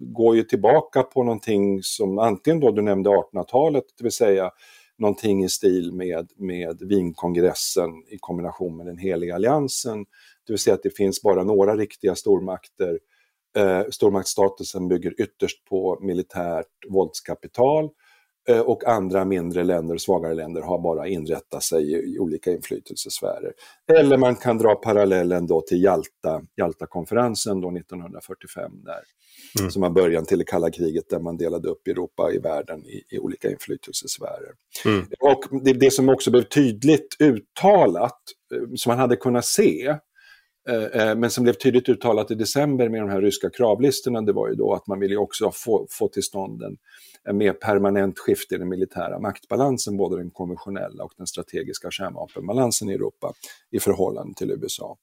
[0.00, 4.50] går ju tillbaka på någonting som antingen då du nämnde 1800-talet, det vill säga
[4.98, 10.04] någonting i stil med, med Wienkongressen i kombination med den heliga alliansen.
[10.46, 12.98] Det vill säga att det finns bara några riktiga stormakter.
[13.56, 17.90] Eh, stormaktsstatusen bygger ytterst på militärt våldskapital
[18.48, 23.52] Eh, och andra mindre länder, svagare länder, har bara inrättat sig i, olika inflytelsesfärer.
[23.92, 29.00] Eller man kan dra parallellen då till Jalta, Jalta-konferensen då 1945, där,
[29.60, 29.70] mm.
[29.70, 33.04] som var början till det kalla kriget, där man delade upp Europa i världen i,
[33.08, 34.52] i olika inflytelsesfärer.
[34.84, 35.06] Mm.
[35.20, 38.20] Och det, det som också blev tydligt uttalat,
[38.54, 39.96] eh, som man hade kunnat se,
[41.16, 44.54] men som blev tydligt uttalat i december med de här ryska kravlistorna, det var ju
[44.54, 46.76] då att man ville också få, få till stånd en
[47.24, 52.90] en mer permanent skifte i den militära maktbalansen, både den konventionella och den strategiska kärnvapenbalansen
[52.90, 53.32] i Europa
[53.70, 54.96] i förhållande till USA.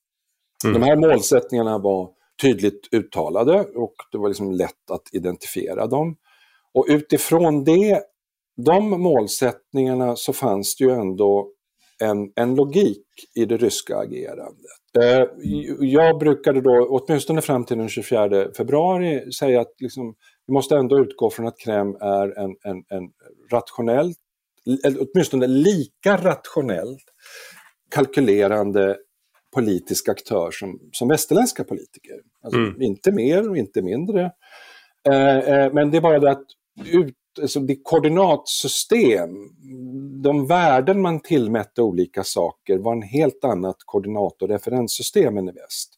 [0.63, 0.81] Mm.
[0.81, 2.09] De här målsättningarna var
[2.41, 6.17] tydligt uttalade och det var liksom lätt att identifiera dem.
[6.73, 8.01] Och utifrån det,
[8.65, 11.51] de målsättningarna så fanns det ju ändå
[12.03, 14.78] en, en logik i det ryska agerandet.
[14.97, 15.25] Eh,
[15.79, 20.15] jag brukade då, åtminstone fram till den 24 februari, säga att liksom,
[20.47, 23.09] vi måste ändå utgå från att Kreml är en, en, en
[23.51, 24.13] rationell,
[24.99, 27.03] åtminstone lika rationellt
[27.89, 28.97] kalkylerande
[29.55, 32.15] politisk aktör som, som västerländska politiker.
[32.43, 32.81] Alltså, mm.
[32.81, 34.31] Inte mer och inte mindre.
[35.09, 36.45] Eh, eh, men det är bara det att
[36.85, 39.29] ut, alltså det koordinatsystem,
[40.23, 45.51] de värden man tillmätte olika saker var en helt annat koordinat och referenssystem än i
[45.51, 45.95] väst.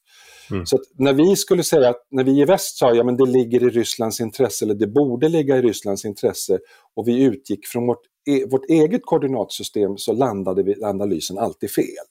[0.51, 0.65] Mm.
[0.65, 3.69] Så när vi skulle säga att, när vi i väst sa ja det ligger i
[3.69, 6.60] Rysslands intresse, eller det borde ligga i Rysslands intresse,
[6.95, 12.06] och vi utgick från vårt, e vårt eget koordinatsystem så landade vi, analysen alltid fel.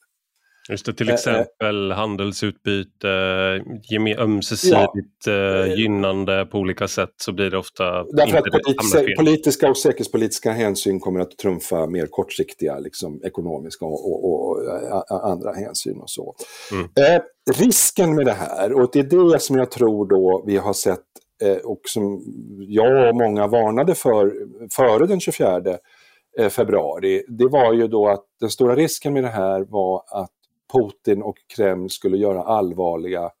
[0.71, 1.19] Just det, till eh, eh.
[1.19, 3.09] exempel äh, handelsutbyte,
[4.17, 9.69] ömsesidigt ja, äh, gynnande på olika sätt så blir det ofta Därför att politi politiska
[9.69, 15.99] och säkerhetspolitiska hänsyn kommer att trumfa mer kortsiktiga liksom, ekonomiska och, och, och andra hänsyn
[16.01, 16.35] och så.
[16.71, 16.85] Mm.
[16.85, 17.21] Eh,
[17.57, 20.99] risken med det här, och det är det som jag tror då vi har sett
[21.63, 22.23] och som
[22.67, 24.33] jag och många varnade för
[24.71, 25.61] före den 24
[26.49, 30.29] februari, det var ju då att den stora risken med det här var att
[30.71, 33.31] Putin och Kreml skulle göra allvarliga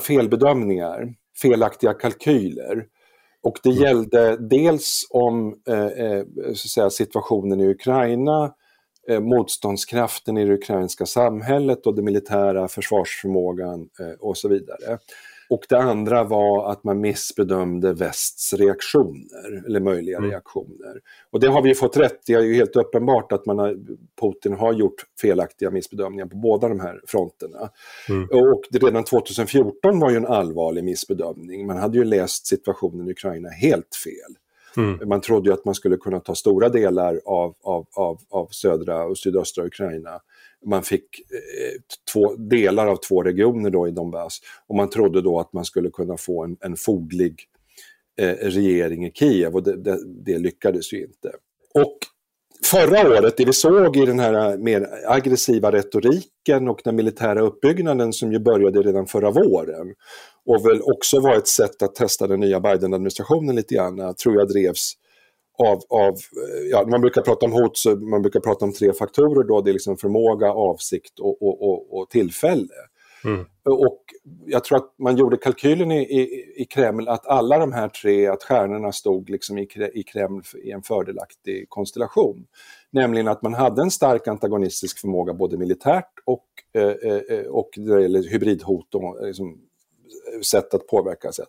[0.00, 2.86] felbedömningar, felaktiga kalkyler.
[3.42, 3.82] Och det mm.
[3.82, 6.24] gällde dels om eh, eh,
[6.54, 8.54] säga, situationen i Ukraina,
[9.08, 14.98] eh, motståndskraften i det ukrainska samhället och den militära försvarsförmågan eh, och så vidare.
[15.50, 20.30] Och det andra var att man missbedömde västs reaktioner, eller möjliga mm.
[20.30, 21.00] reaktioner.
[21.30, 23.76] Och det har vi fått rätt Det är ju helt uppenbart att man har,
[24.20, 27.70] Putin har gjort felaktiga missbedömningar på båda de här fronterna.
[28.08, 28.28] Mm.
[28.32, 31.66] Och det, redan 2014 var ju en allvarlig missbedömning.
[31.66, 34.36] Man hade ju läst situationen i Ukraina helt fel.
[34.76, 35.08] Mm.
[35.08, 39.04] Man trodde ju att man skulle kunna ta stora delar av, av, av, av södra
[39.04, 40.20] och sydöstra Ukraina
[40.66, 41.80] man fick eh,
[42.12, 45.90] två, delar av två regioner då i Donbass och man trodde då att man skulle
[45.90, 47.44] kunna få en, en foglig
[48.20, 51.32] eh, regering i Kiev och det, det, det, lyckades ju inte.
[51.74, 51.98] Och
[52.64, 57.40] förra året, det vi såg i den här eh, mer aggressiva retoriken och den militära
[57.40, 59.94] uppbyggnaden som ju började redan förra våren
[60.46, 64.48] och väl också var ett sätt att testa den nya Biden-administrationen lite grann, tror jag
[64.48, 64.92] drevs
[65.64, 66.14] av, av
[66.70, 69.70] ja, man brukar prata om hot, så man brukar prata om tre faktorer då, det
[69.70, 72.74] är liksom förmåga, avsikt och, och, och, och tillfälle.
[73.24, 73.44] Mm.
[73.64, 74.04] Och
[74.46, 78.26] jag tror att man gjorde kalkylen i, i, i, Kreml att alla de här tre,
[78.26, 82.46] att stjärnorna stod liksom i, i Kreml i en fördelaktig konstellation.
[82.90, 87.96] Nämligen att man hade en stark antagonistisk förmåga både militärt och, eh, eh och när
[87.96, 89.58] det gäller hybridhot och liksom,
[90.42, 91.32] sätt att påverka.
[91.32, 91.48] Sätt.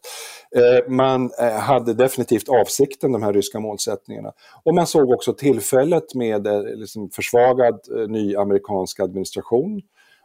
[0.55, 4.33] Eh, man eh, hade definitivt avsikten, de här ryska målsättningarna.
[4.63, 9.81] Och man såg också tillfället med eh, liksom försvagad ny amerikansk administration,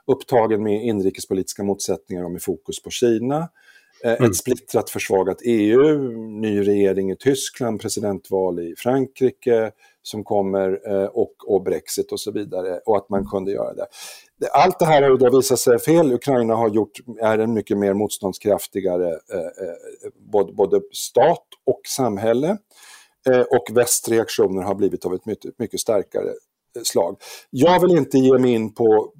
[0.06, 3.48] upptagen med inrikespolitiska motsättningar och med fokus på Kina.
[4.04, 4.24] Mm.
[4.24, 5.98] Ett splittrat försvagat EU,
[6.40, 9.70] ny regering i Tyskland, presidentval i Frankrike
[10.02, 10.88] som kommer
[11.18, 13.86] och, och Brexit och så vidare och att man kunde göra det
[14.50, 16.12] allt det här har ju då visat sig fel.
[16.12, 22.58] Ukraina har gjort, är en mycket mer motståndskraftigare eh, eh både, både, stat och samhälle.
[23.28, 26.28] Eh, och västreaktioner har blivit av ett mycket, mycket starkare
[26.76, 27.16] eh, slag.
[27.50, 29.12] Jag vill inte ge mig in på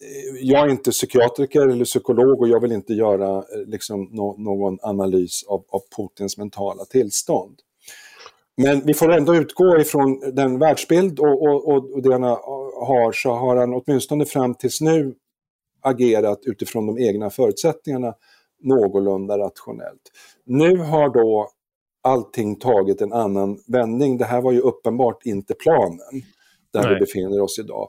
[0.00, 4.78] eh, jag är inte psykiatriker eller psykolog och jag vill inte göra liksom, no någon
[4.82, 7.56] analys av, av Putins mentala tillstånd.
[8.56, 13.30] Men vi får ändå utgå ifrån den världsbild och, och, och det han har, så
[13.30, 15.14] har han åtminstone fram tills nu
[15.80, 18.14] agerat utifrån de egna förutsättningarna
[18.62, 20.12] någorlunda rationellt.
[20.44, 21.48] Nu har då
[22.02, 24.18] allting tagit en annan vändning.
[24.18, 26.22] Det här var ju uppenbart inte planen
[26.72, 26.94] där Nej.
[26.94, 27.88] vi befinner oss idag.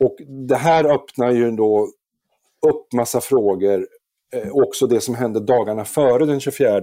[0.00, 0.16] Och
[0.48, 1.88] det här öppnar ju då
[2.66, 3.86] upp massa frågor
[4.50, 6.82] också det som hände dagarna före den 24,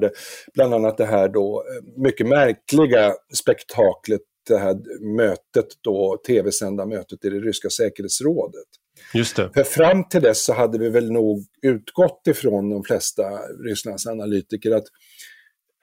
[0.54, 4.76] bland annat det här då eh, mycket märkliga spektaklet, det här
[5.16, 8.68] mötet då, tv-sända mötet i det ryska säkerhetsrådet.
[9.14, 9.50] Just det.
[9.54, 13.24] För fram till dess så hade vi väl nog utgått ifrån de flesta
[13.66, 14.86] Rysslands analytiker att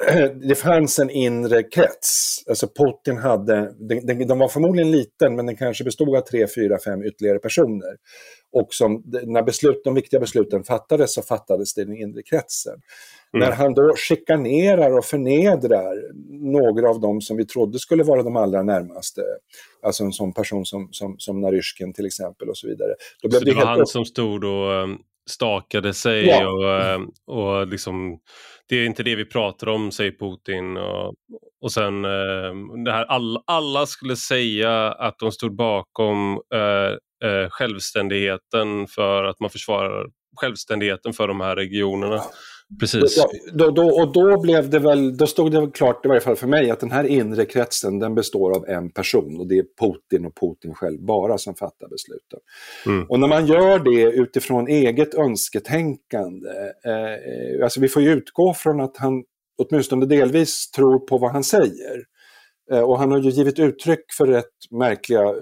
[0.48, 2.44] det fanns en inre krets.
[2.48, 6.78] Alltså Putin hade, den, den, var förmodligen liten men den kanske bestod av tre, fyra,
[6.84, 7.96] fem ytterligare personer.
[8.52, 12.80] Och som, när beslut, de viktiga besluten fattades så fattades det i den inre kretsen.
[13.34, 13.48] Mm.
[13.48, 15.96] När han då chikanerar och förnedrar
[16.52, 19.22] några av dem som vi trodde skulle vara de allra närmaste,
[19.82, 22.94] alltså en sån person som, som, som Naryshkin till exempel och så vidare.
[23.22, 23.88] Då blev så det, det var han upp...
[23.88, 24.98] som stod och um,
[25.30, 26.48] stakade sig ja.
[26.48, 28.18] och, um, och liksom
[28.68, 30.76] det är inte det vi pratar om, säger Putin.
[30.76, 31.14] Och,
[31.60, 37.48] och sen eh, det här, all, alla skulle säga att de stod bakom eh, eh,
[37.50, 40.06] självständigheten för att man försvarar
[40.36, 42.22] självständigheten för de här regionerna.
[42.78, 43.16] Precis.
[43.16, 46.20] Ja, då, då, och då, blev det väl, då stod det väl klart, i varje
[46.20, 49.58] fall för mig, att den här inre kretsen den består av en person och det
[49.58, 52.38] är Putin och Putin själv bara som fattar besluten.
[52.86, 53.06] Mm.
[53.08, 56.50] Och när man gör det utifrån eget önsketänkande,
[56.84, 59.24] eh, alltså vi får ju utgå från att han
[59.58, 62.04] åtminstone delvis tror på vad han säger.
[62.72, 65.34] Eh, och han har ju givit uttryck för rätt märkliga eh,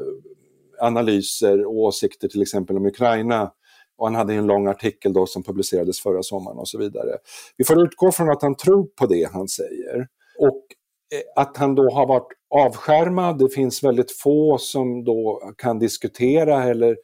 [0.81, 3.53] analyser och åsikter till exempel om Ukraina
[3.99, 7.17] och han hade en lång artikel då som publicerades förra sommaren och så vidare.
[7.57, 10.07] Vi får utgå från att han tror på det han säger.
[10.39, 10.67] Och
[11.15, 16.65] eh, att han då har varit avskärmad, det finns väldigt få som då kan diskutera
[16.65, 16.97] eller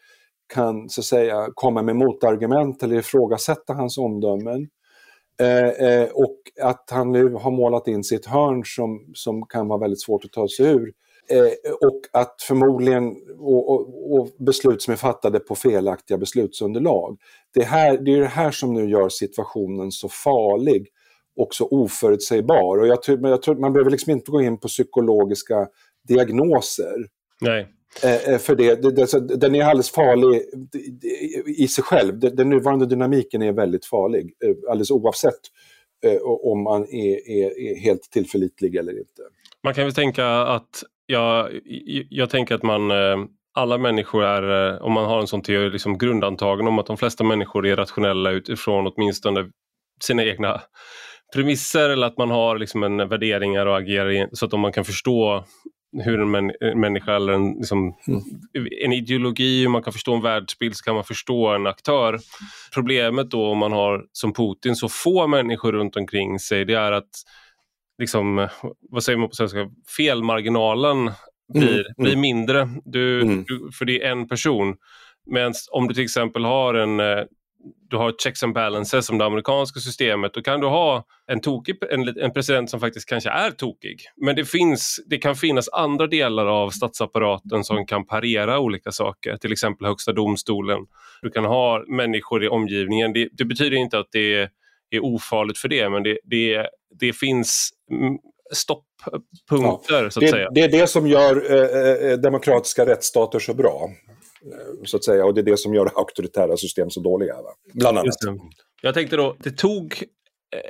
[0.55, 4.69] kan så att säga komma med motargument eller ifrågasätta hans omdömen.
[5.41, 9.81] Eh, eh, och att han nu har målat in sitt hörn som, som kan vara
[9.81, 10.93] väldigt svårt att ta sig ur.
[11.29, 17.19] Eh, och att förmodligen och, och, och, beslut som är fattade på felaktiga beslutsunderlag.
[17.55, 20.87] Det, här, det är det här som nu gör situationen så farlig
[21.37, 22.79] och så oförutsägbar.
[22.79, 25.69] Och jag tror, jag tror man behöver liksom inte gå in på psykologiska
[26.09, 27.07] diagnoser.
[27.41, 27.69] Nej.
[28.03, 30.43] Eh, eh för det, det, det, den är alldeles farlig
[31.47, 32.19] i sig själv.
[32.19, 34.33] Den nuvarande dynamiken är väldigt farlig,
[34.69, 35.41] alldeles oavsett
[36.43, 39.23] om man är, är, är helt tillförlitlig eller inte.
[39.63, 41.51] Man kan väl tänka att jag,
[42.11, 43.17] jag tänker att man, eh,
[43.55, 46.97] alla människor är, eh, om man har en sån teori, liksom grundantagen om att de
[46.97, 49.51] flesta människor är rationella utifrån åtminstone
[50.05, 50.61] sina egna
[51.35, 54.85] premisser eller att man har liksom en värderingar och agerar så att om man kan
[54.85, 55.45] förstå
[56.05, 58.69] hur en, män, en människa eller en, liksom, mm.
[58.85, 62.19] en ideologi, hur man kan förstå en världsbild så kan man förstå en aktör.
[62.75, 66.93] Problemet då om man har som Putin så få människor runt omkring sig det är
[66.93, 67.11] att
[67.99, 68.49] liksom,
[68.91, 71.11] vad säger man på svenska, felmarginalen
[71.53, 71.95] blir, mm, mm.
[71.97, 72.69] blir mindre.
[72.85, 73.45] Du, mm.
[73.47, 74.77] du, för det är en person.
[75.27, 77.25] Men om du till exempel har en eh,
[77.91, 81.77] du har checks and balances som det amerikanska systemet, då kan du ha en, tokig,
[81.91, 84.01] en, en president som faktiskt kanske är tokig.
[84.17, 89.37] Men det, finns, det kan finnas andra delar av statsapparaten som kan parera olika saker,
[89.37, 90.79] till exempel högsta domstolen.
[91.23, 93.13] Du kan ha människor i omgivningen.
[93.13, 94.49] Det, det betyder inte att det är,
[94.97, 96.69] är ofarligt för det, men det, det,
[97.01, 97.71] det finns
[98.53, 100.51] stopppunkter ja, så att det, säga.
[100.51, 103.91] Det är det som gör eh, eh, demokratiska rättsstater så bra.
[104.45, 105.25] Eh, så att säga.
[105.25, 107.35] Och det är det som gör auktoritära system så dåliga.
[107.35, 107.51] Va?
[107.73, 108.15] Bland annat.
[108.83, 110.05] Jag tänkte då, det tog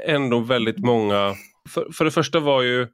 [0.06, 1.34] ändå väldigt många...
[1.74, 2.86] För, för det första var ju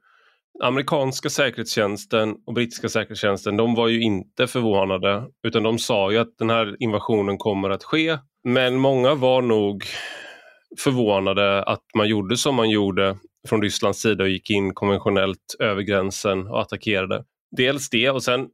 [0.63, 6.37] amerikanska säkerhetstjänsten och brittiska säkerhetstjänsten, de var ju inte förvånade utan de sa ju att
[6.37, 8.17] den här invasionen kommer att ske.
[8.43, 9.83] Men många var nog
[10.79, 13.17] förvånade att man gjorde som man gjorde
[13.47, 17.23] från Rysslands sida och gick in konventionellt över gränsen och attackerade.
[17.57, 18.47] Dels det och sen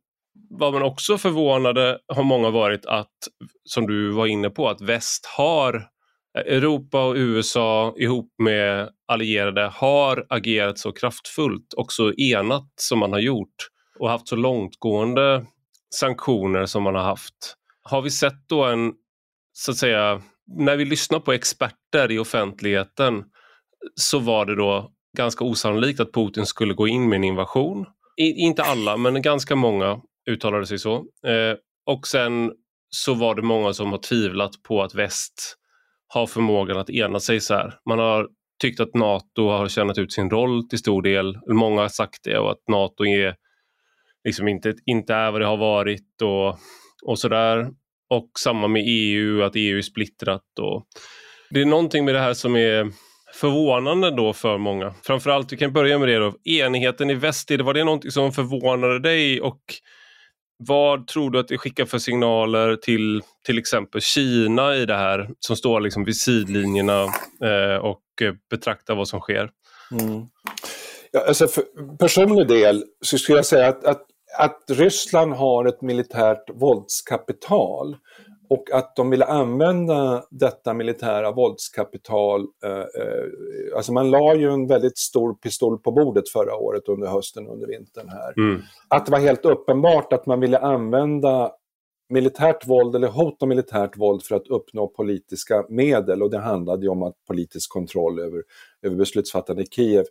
[0.49, 3.15] var man också förvånade, har många varit, att
[3.63, 9.71] som du var inne på, att väst har eh, Europa och USA ihop med allierade
[9.73, 13.55] har agerat så kraftfullt och så enat som man har gjort
[13.99, 15.45] och haft så långtgående
[15.95, 17.55] sanktioner som man har haft.
[17.83, 18.93] Har vi sett då en,
[19.53, 23.23] så att säga, när vi lyssnar på experter i offentligheten
[23.95, 27.85] så var det då ganska osannolikt att Putin skulle gå in med en invasion.
[28.17, 30.95] I, inte alla, men ganska många uttalade sig så.
[31.27, 32.51] Eh, och sen
[32.89, 35.57] så var det många som har tvivlat på att väst
[36.07, 37.73] har förmågan att ena sig så här.
[37.89, 38.27] Man har
[38.61, 41.39] tyckt att NATO har tjänat ut sin roll till stor del.
[41.47, 43.35] Många har sagt det och att NATO är
[44.23, 46.57] liksom inte, inte är vad det har varit och,
[47.05, 47.69] och sådär.
[48.09, 50.59] Och samma med EU, att EU är splittrat.
[50.59, 50.87] Och
[51.49, 52.91] det är någonting med det här som är
[53.33, 54.93] förvånande då för många.
[55.03, 56.33] Framförallt, vi kan börja med det då.
[56.45, 59.61] Enigheten i väst, var det någonting som förvånade dig och
[60.59, 65.29] vad tror du att det skickar för signaler till till exempel Kina i det här
[65.39, 67.03] som står liksom vid sidlinjerna
[67.43, 68.03] eh, och
[68.49, 69.49] betraktar vad som sker?
[69.91, 70.25] Mm.
[71.11, 71.63] Ja, alltså för
[71.97, 74.01] personlig del så skulle jag säga att, att,
[74.37, 77.95] att Ryssland har ett militärt våldskapital
[78.49, 84.67] och att de ville använda detta militära våldskapital, eh, eh, alltså man la ju en
[84.67, 88.33] väldigt stor pistol på bordet förra året under hösten och under vintern här.
[88.37, 88.61] Mm.
[88.87, 91.51] Att det var helt uppenbart att man ville använda
[92.09, 96.83] militärt våld eller hot om militärt våld för att uppnå politiska medel och det handlade
[96.83, 98.43] ju om att politisk kontroll över,
[98.81, 100.05] över beslutsfattande i Kiev.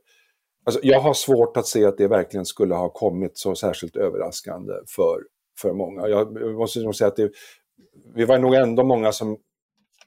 [0.67, 4.73] Alltså, jag har svårt att se att det verkligen skulle ha kommit så särskilt överraskande
[4.89, 5.21] för,
[5.61, 6.09] för många.
[6.09, 7.31] Jag måste nog säga att det
[8.15, 9.37] vi var nog ändå många som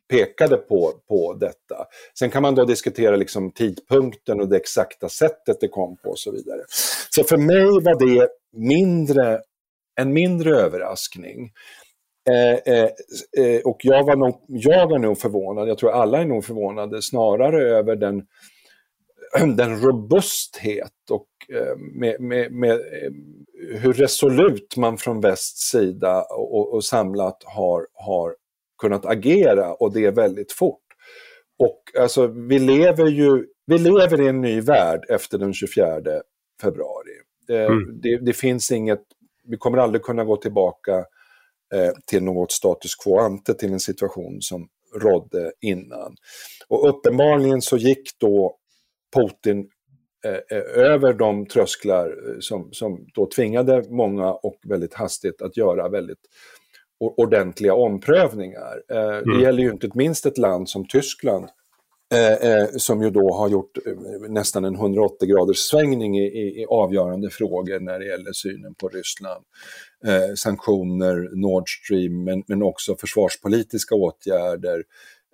[0.09, 1.85] pekade på, på detta.
[2.19, 6.19] Sen kan man då diskutera liksom tidpunkten och det exakta sättet det kom på och
[6.19, 6.61] så vidare.
[7.09, 9.41] Så för mig var det mindre,
[9.95, 11.51] en mindre överraskning.
[12.29, 12.89] Eh, eh,
[13.37, 17.01] eh och jag, var nog, jag var nog förvånad, jag tror alla är nog förvånade,
[17.01, 18.25] snarare över den,
[19.55, 23.11] den robusthet och eh, med, med, med, eh,
[23.79, 28.35] hur resolut man från västs sida och, och, samlat har, har
[28.81, 30.83] kunnat agera och det är väldigt fort.
[31.59, 36.01] Och alltså, vi lever ju vi lever i en ny värld efter den 24
[36.61, 37.11] februari.
[37.49, 38.01] Mm.
[38.01, 39.01] Det, det, finns inget,
[39.43, 40.97] vi kommer aldrig kunna gå tillbaka
[41.73, 44.67] eh, till något status quo ante, till en situation som
[45.01, 46.15] rådde innan.
[46.67, 48.55] Och uppenbarligen så gick då
[49.15, 49.67] Putin
[50.25, 55.57] eh, eh, över de trösklar eh, som, som då tvingade många och väldigt hastigt att
[55.57, 56.19] göra väldigt
[57.17, 58.83] ordentliga omprövningar.
[58.89, 59.37] Mm.
[59.37, 61.45] Det gäller ju inte minst ett land som Tyskland
[62.77, 63.77] som ju då har gjort
[64.29, 69.45] nästan en 180 graders svängning i, i, avgörande frågor när det gäller synen på Ryssland.
[70.35, 74.83] Sanktioner, Nord Stream, men, men också försvarspolitiska åtgärder,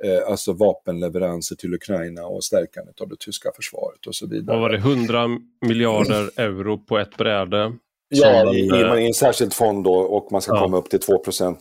[0.03, 4.57] eh, alltså vapenleveranser till Ukraina och stärkandet av det tyska försvaret och så vidare.
[4.57, 5.27] Vad var det, 100
[5.65, 7.73] miljarder euro på ett bräde?
[8.09, 10.61] Ja, i, i, i, en särskild fond då, och man ska ja.
[10.61, 11.13] komma upp till 2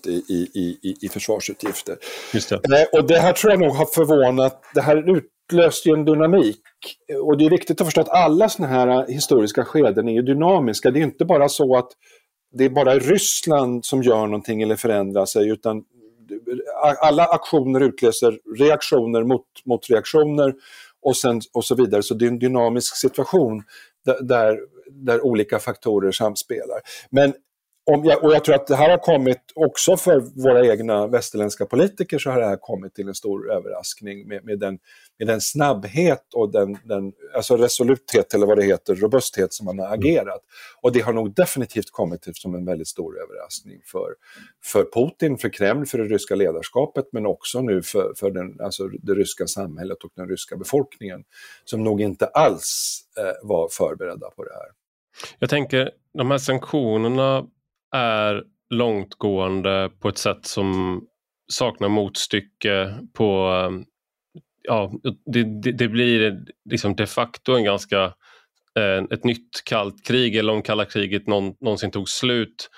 [0.07, 1.97] i, i, i, i försvarsutgifter.
[2.35, 2.55] Just det.
[2.55, 6.61] Eh, och det här tror jag nog har förvånat, det här utlöste ju en dynamik.
[7.23, 10.91] Och det är viktigt att förstå att alla sådana här historiska skeden är dynamiska.
[10.91, 11.89] Det är inte bara så att
[12.53, 15.85] det är bara Ryssland som gör någonting eller förändrar sig, utan
[17.01, 20.55] alla aktioner utlöser reaktioner mot, mot reaktioner
[21.03, 22.03] och, sen, och så vidare.
[22.03, 23.63] Så det är en dynamisk situation
[24.21, 24.59] där,
[24.91, 26.81] där olika faktorer samspelar.
[27.11, 27.35] Men
[27.87, 31.67] om jag, och jag tror att det här har kommit också för våra egna västerländska
[31.67, 34.79] politiker så har det här kommit till en stor överraskning med, med, den,
[35.19, 39.79] med den snabbhet och den, den alltså resoluthet eller vad det heter, robusthet som man
[39.79, 40.01] har mm.
[40.01, 40.41] agerat.
[40.81, 44.15] Och det har nog definitivt kommit som en väldigt stor överraskning för,
[44.65, 48.89] för Putin, för Kreml, för det ryska ledarskapet men också nu för, för den, alltså
[48.89, 51.25] det ryska samhället och den ryska befolkningen
[51.65, 54.69] som nog inte alls eh, var förberedda på det här.
[55.39, 57.47] Jag tänker, de här sanktionerna
[57.95, 61.01] är långtgående på ett sätt som
[61.53, 63.51] saknar motstycke på
[64.63, 64.93] ja,
[65.33, 66.39] det, det, det, blir
[66.71, 68.05] liksom de facto en ganska
[68.79, 72.71] eh, ett nytt kallt krig eller om kalla kriget någon, någonsin tog slut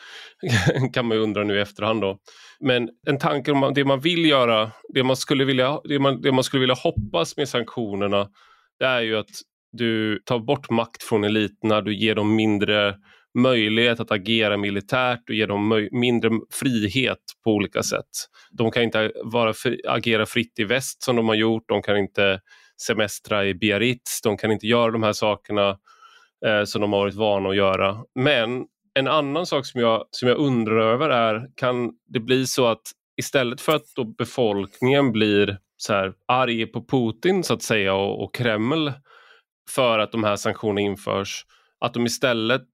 [0.93, 2.19] kan man ju undra nu i efterhand då.
[2.61, 6.33] Men en tanke om det man vill göra, det man skulle vilja, det man, det
[6.33, 8.29] man skulle vilja hoppas med sanktionerna
[8.79, 9.31] det är ju att
[9.73, 12.95] du tar bort makt från eliterna, du ger dem mindre
[13.37, 18.09] möjlighet att agera militärt och ge dem mindre frihet på olika sätt.
[18.51, 21.97] De kan inte vara fri agera fritt i väst som de har gjort, de kan
[21.97, 22.41] inte
[22.83, 25.79] semestra i Biarritz, de kan inte göra de här sakerna
[26.47, 27.99] eh, som de har varit vana att göra.
[28.15, 32.67] Men en annan sak som jag, som jag undrar över är, kan det bli så
[32.67, 32.83] att
[33.17, 38.25] istället för att då befolkningen blir så här arg på Putin så att säga och,
[38.25, 38.93] och Kreml
[39.71, 41.45] för att de här sanktionerna införs,
[41.81, 42.67] att de istället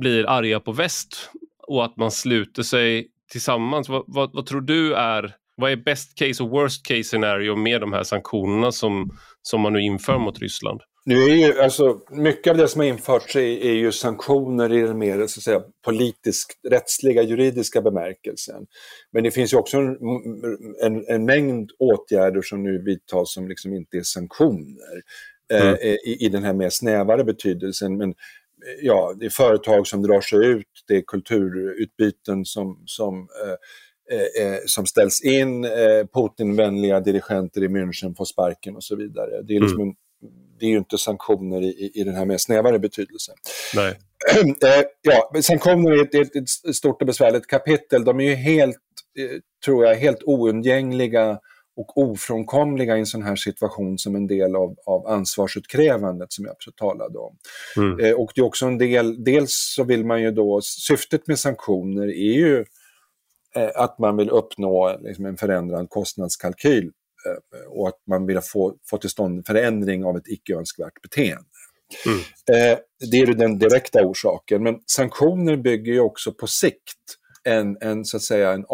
[0.00, 1.30] blir arga på väst
[1.66, 3.88] och att man sluter sig tillsammans.
[3.88, 7.80] Vad, vad, vad, tror du är, vad är best case och worst case scenario med
[7.80, 9.10] de här sanktionerna som,
[9.42, 10.80] som man nu inför mot Ryssland?
[11.04, 14.80] Nu är ju, alltså, mycket av det som har införts är, är ju sanktioner i
[14.80, 18.66] den mer så att säga, politisk, rättsliga, juridiska bemärkelsen.
[19.12, 19.96] Men det finns ju också en,
[20.82, 25.02] en, en mängd åtgärder som nu vidtas som liksom inte är sanktioner
[25.52, 25.74] eh, mm.
[25.74, 27.96] eh, i, i den här mer snävare betydelsen.
[27.96, 28.14] Men
[28.82, 33.54] ja, det är företag som drar sig ut, det är kulturutbyten som, som eh,
[34.10, 35.70] Eh, eh, som ställs in, eh,
[36.14, 39.42] Putinvänliga dirigenter i München får sparken och så vidare.
[39.42, 39.88] Det är, liksom mm.
[39.88, 39.94] en,
[40.58, 43.34] det är ju inte sanktioner i, i den här mer snävare betydelsen.
[43.74, 43.98] Nej.
[44.64, 48.04] Eh, ja, sanktioner är ett, ett, stort och besvärligt kapitel.
[48.04, 48.76] De är ju helt,
[49.18, 51.38] eh, tror jag, helt oundgängliga
[51.78, 56.76] och ofrånkomliga i en sån här situation som en del av, av ansvarsutkrävandet som jag
[56.76, 57.36] talade om.
[57.76, 58.04] Mm.
[58.04, 61.38] Eh, och det är också en del, dels så vill man ju då, syftet med
[61.38, 62.64] sanktioner är ju
[63.56, 66.90] Eh, att man vill uppnå liksom, en förändrad kostnadskalkyl
[67.26, 71.02] eh, och att man vill få, få till stånd en förändring av ett icke önskvärt
[71.02, 71.44] beteende.
[72.06, 72.18] Mm.
[72.18, 72.78] Eh,
[73.10, 78.16] det är den direkta orsaken, men sanktioner bygger ju också på sikt en, en, så
[78.16, 78.64] att säga, en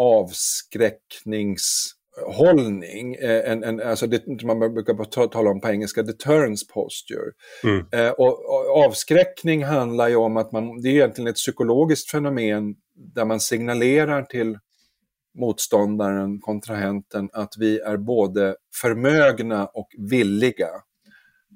[2.23, 3.15] avskräckningshållning.
[3.21, 7.31] En, en, alltså det, man brukar tala om på engelska deterrence posture.
[7.63, 7.85] Mm.
[7.91, 12.75] Eh, och, och, avskräckning handlar ju om att man, det är egentligen ett psykologiskt fenomen
[13.15, 14.57] där man signalerar till
[15.39, 20.69] motståndaren, kontrahenten, att vi är både förmögna och villiga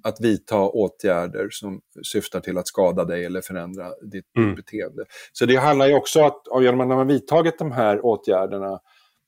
[0.03, 1.81] att vidta åtgärder som
[2.11, 4.55] syftar till att skada dig eller förändra ditt mm.
[4.55, 5.05] beteende.
[5.33, 8.79] Så det handlar ju också om att genom att man har vidtagit de här åtgärderna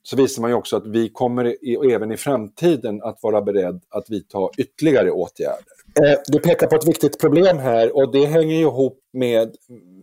[0.03, 3.81] så visar man ju också att vi kommer i, även i framtiden att vara beredd
[3.89, 5.65] att vidta ytterligare åtgärder.
[6.03, 9.55] Eh, du pekar på ett viktigt problem här och det hänger ihop med,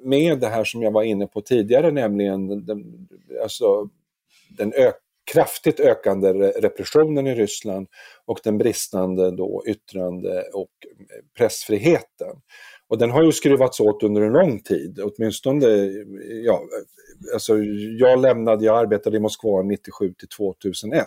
[0.03, 3.09] med det här som jag var inne på tidigare, nämligen den,
[3.43, 3.89] alltså,
[4.59, 4.93] den ö,
[5.33, 7.87] kraftigt ökande repressionen i Ryssland
[8.25, 12.37] och den bristande då yttrande och eh, pressfriheten.
[12.89, 15.67] Och den har ju skruvats åt under en lång tid, åtminstone,
[16.45, 16.63] ja,
[17.35, 17.59] alltså
[17.99, 21.07] jag lämnade, jag arbetade i Moskva 97 till 2001.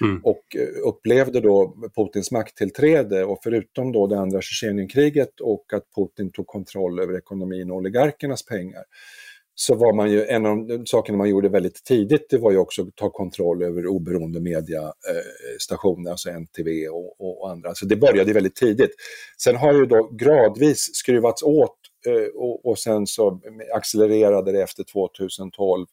[0.00, 0.20] Mm.
[0.24, 6.46] Och upplevde då Putins makttillträde och förutom då det andra Tjetjenienkriget och att Putin tog
[6.46, 8.82] kontroll över ekonomin och oligarkernas pengar
[9.54, 12.58] så var man ju, en av de sakerna man gjorde väldigt tidigt, det var ju
[12.58, 17.74] också att ta kontroll över oberoende mediastationer, eh, alltså NTV och, och, andra.
[17.74, 18.90] Så det började väldigt tidigt.
[19.38, 21.76] Sen har ju då gradvis skruvats åt
[22.06, 23.40] eh, och, och sen så
[23.74, 25.86] accelererade det efter 2012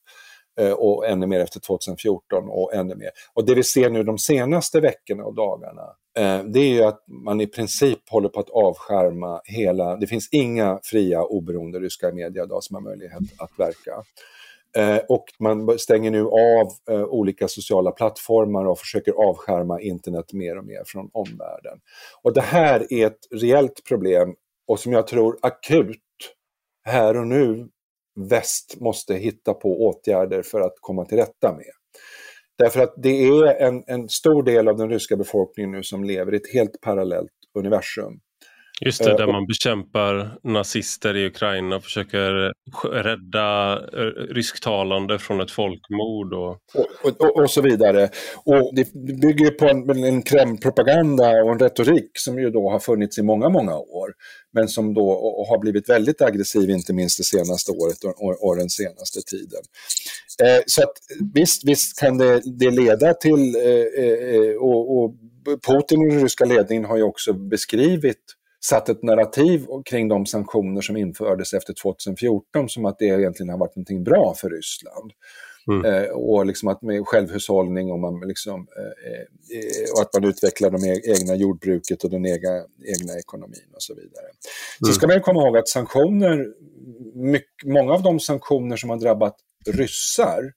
[0.59, 3.09] eh, och ännu mer efter 2014 och ännu mer.
[3.33, 5.81] Och det vi ser nu de senaste veckorna och dagarna,
[6.19, 10.29] Eh, det är ju att man i princip håller på att avskärma hela, det finns
[10.31, 14.03] inga fria oberoende ryska medier idag som har möjlighet att verka.
[14.77, 20.57] Eh, och man stänger nu av eh, olika sociala plattformar och försöker avskärma internet mer
[20.57, 21.79] och mer från omvärlden.
[22.21, 24.35] Och det här är ett reellt problem
[24.67, 25.97] och som jag tror akut
[26.83, 27.69] här och nu
[28.15, 31.78] väst måste hitta på åtgärder för att komma till rätta med.
[32.59, 36.33] Därför att det är en, en stor del av den ryska befolkningen nu som lever
[36.33, 38.19] i ett helt parallellt universum.
[38.81, 42.53] Just det, där man bekämpar nazister i Ukraina och försöker
[43.03, 46.33] rädda eh, rysktalande från ett folkmord.
[46.33, 46.57] Och...
[47.03, 48.09] Och, och, och så vidare.
[48.45, 53.17] Och det bygger på en, en Kreml-propaganda och en retorik som ju då har funnits
[53.17, 54.13] i många, många år.
[54.53, 55.11] Men som då
[55.49, 59.61] har blivit väldigt aggressiv, inte minst det senaste året och, och den senaste tiden.
[60.43, 60.93] Eh, så att,
[61.33, 65.15] visst, visst kan det, det leda till, eh, eh, och, och
[65.67, 70.81] Putin och den ryska ledningen har ju också beskrivit satt ett narrativ kring de sanktioner
[70.81, 75.11] som infördes efter 2014 som att det egentligen har varit någonting bra för Ryssland.
[75.67, 75.85] Mm.
[75.85, 79.19] Eh, och liksom att med självhushållning och, man liksom, eh,
[79.57, 82.63] eh, och att man utvecklar det e-, egna jordbruket och den egna,
[82.97, 84.25] egna ekonomin och så vidare.
[84.25, 84.87] Mm.
[84.87, 86.47] Så ska man komma ihåg att sanktioner,
[87.13, 89.35] mycket, många av de sanktioner som har drabbat
[89.67, 90.53] ryssar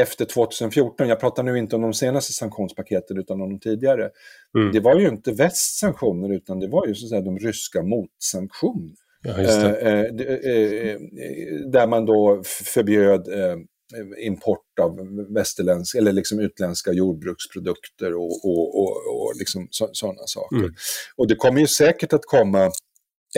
[0.00, 4.10] efter 2014, jag pratar nu inte om de senaste sanktionspaketen utan om de tidigare,
[4.58, 4.72] mm.
[4.72, 7.82] det var ju inte västs sanktioner utan det var ju så att säga de ryska
[7.82, 8.94] motsanktioner.
[9.22, 11.00] Ja, eh, eh, eh,
[11.66, 13.56] där man då förbjöd eh,
[14.26, 14.98] import av
[15.34, 20.56] västerländska eller liksom utländska jordbruksprodukter och, och, och, och liksom sådana saker.
[20.56, 20.74] Mm.
[21.16, 22.70] Och det kommer ju säkert att komma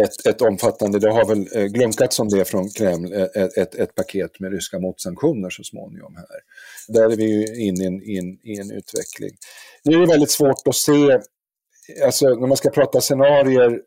[0.01, 3.75] ett, ett omfattande, det har väl eh, glunkats om det från Kreml, eh, ett, ett,
[3.75, 6.41] ett, paket med ryska motsanktioner så småningom här.
[6.89, 9.31] Där är vi ju inne i en, in, i en utveckling.
[9.85, 11.21] Nu är det väldigt svårt att se,
[12.05, 13.81] alltså när man ska prata scenarier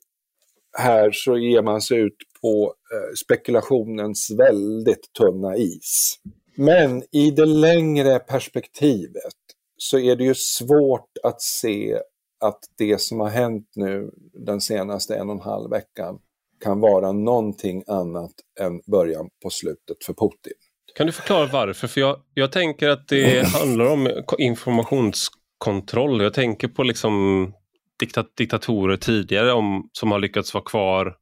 [0.77, 6.19] här så ger man sig ut på eh, spekulationens väldigt tunna is.
[6.55, 9.33] Men i det längre perspektivet
[9.77, 11.99] så är det ju svårt att se
[12.39, 14.11] att det som har hänt nu
[14.45, 16.19] den senaste en och en halv veckan
[16.63, 20.53] kan vara någonting annat än början på slutet för Putin.
[20.95, 21.87] Kan du förklara varför?
[21.87, 26.21] För jag, jag tänker att det handlar om informationskontroll.
[26.21, 27.53] Jag tänker på liksom
[27.99, 31.15] diktat, diktatorer tidigare om, som har lyckats vara kvar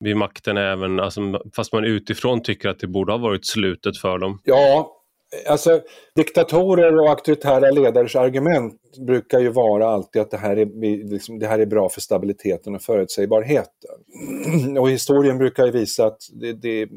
[0.00, 1.20] vid makten även, alltså,
[1.56, 4.40] fast man utifrån tycker att det borde ha varit slutet för dem.
[4.44, 4.97] Ja,
[5.46, 5.80] alltså
[6.14, 10.66] diktatorer och auktoritära ledares argument brukar ju vara alltid att det här är,
[11.10, 14.76] liksom, det här är bra för stabiliteten och förutsägbarheten.
[14.78, 16.88] Och historien brukar ju visa att det, det,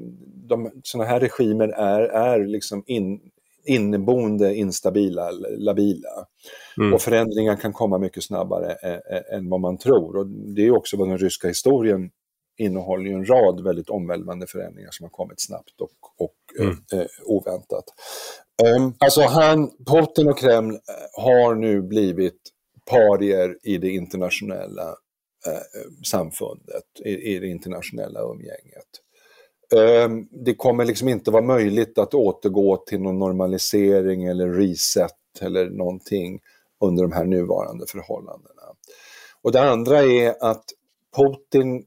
[0.47, 3.19] de, sådana här regimer är, är liksom in,
[3.65, 6.25] inneboende instabila, labila.
[6.77, 6.93] Mm.
[6.93, 8.73] Och förändringar kan komma mycket snabbare
[9.33, 10.15] än vad man tror.
[10.15, 12.09] Och det är också vad den ryska historien
[12.57, 16.77] innehåller ju en rad väldigt omvälvande förändringar som har kommit snabbt och, och mm.
[16.93, 17.85] eh, oväntat.
[18.75, 22.39] Um, alltså han, Putin och Kreml eh, har nu blivit
[22.89, 24.87] parier i det internationella
[25.47, 28.87] eh, samfundet, i, i, det internationella umgänget.
[30.05, 35.69] Um, det kommer liksom inte vara möjligt att återgå till någon normalisering eller reset eller
[35.69, 36.39] någonting
[36.83, 38.61] under de här nuvarande förhållandena.
[39.41, 40.65] Och det andra är att
[41.15, 41.85] Putin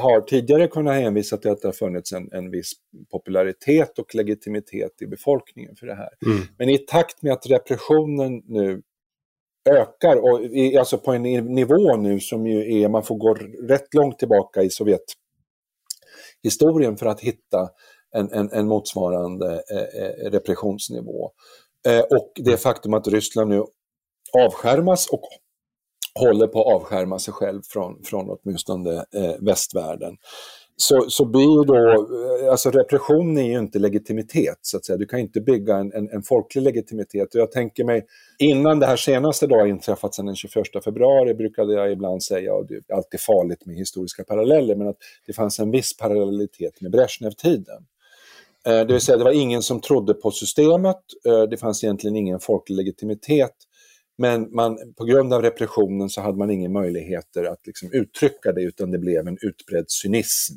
[0.00, 2.72] har tidigare kunnat hänvisa till att det har funnits en, en viss
[3.10, 6.10] popularitet och legitimitet i befolkningen för det här.
[6.26, 6.38] Mm.
[6.58, 8.82] Men i takt med att repressionen nu
[9.70, 11.22] ökar, och i, alltså på en
[11.54, 13.34] nivå nu som ju är, man får gå
[13.68, 17.68] rätt långt tillbaka i Sovjethistorien för att hitta
[18.14, 21.30] en, en, en motsvarande eh, eh repressionsnivå.
[21.88, 23.64] Eh, och det faktum att Ryssland nu
[24.38, 25.28] avskärmas och
[26.14, 30.16] håller på att avskärma sig själv från, från åtminstone eh, västvärlden.
[30.78, 32.06] Så, så blir då,
[32.44, 34.96] eh, alltså repression är ju inte legitimitet så att säga.
[34.96, 37.34] Du kan inte bygga en, en, en folklig legitimitet.
[37.34, 38.06] Och jag tänker mig,
[38.38, 42.66] innan det här senaste då inträffat sedan den 21 februari brukade jag ibland säga, och
[42.66, 46.90] det är alltid farligt med historiska paralleller, men att det fanns en viss parallellitet med
[46.90, 47.86] Brezhnev-tiden.
[48.66, 52.16] Eh, det vill säga det var ingen som trodde på systemet, eh, det fanns egentligen
[52.16, 53.54] ingen folklig legitimitet.
[54.18, 58.62] Men man, på grund av repressionen så hade man ingen möjligheter att liksom uttrycka det
[58.62, 60.54] utan det blev en utbredd cynism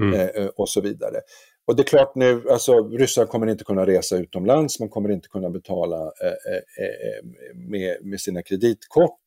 [0.00, 0.14] mm.
[0.14, 1.20] Eh, eh, och så vidare.
[1.66, 5.28] Och det är klart nu, alltså ryssar kommer inte kunna resa utomlands, man kommer inte
[5.28, 7.24] kunna betala eh, eh, eh
[7.54, 9.19] med, med sina kreditkort.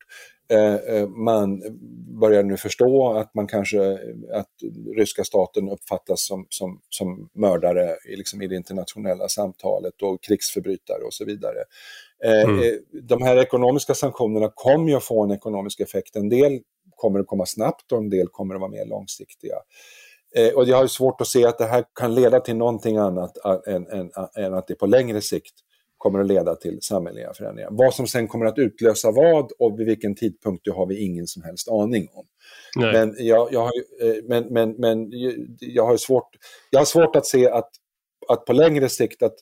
[0.48, 1.62] Eh, man
[2.20, 3.92] börjar nu förstå att man kanske,
[4.32, 4.50] att
[4.96, 11.14] ryska staten uppfattas som, som, som mördare liksom i det internationella samtalet och krigsförbrytare och
[11.14, 11.58] så vidare.
[12.24, 12.58] Eh, mm.
[12.58, 16.16] Eh, de här ekonomiska sanktionerna kommer ju att få en ekonomisk effekt.
[16.16, 16.60] En del
[16.96, 19.56] kommer att komma snabbt och en del kommer att vara mer långsiktiga.
[20.36, 23.36] Eh, och jag har svårt att se att det här kan leda till någonting annat
[23.66, 25.54] än, än, än att det på längre sikt
[26.04, 27.68] kommer att leda till samhälleliga förändringar.
[27.72, 31.26] Vad som sen kommer att utlösa vad och vid vilken tidpunkt det har vi ingen
[31.26, 32.26] som helst aning om.
[32.76, 32.92] Nej.
[32.92, 33.72] Men, jag, jag, har,
[34.28, 35.08] men, men, men
[35.60, 36.28] jag, har svårt,
[36.70, 37.70] jag har svårt att se att,
[38.28, 39.34] att på längre sikt att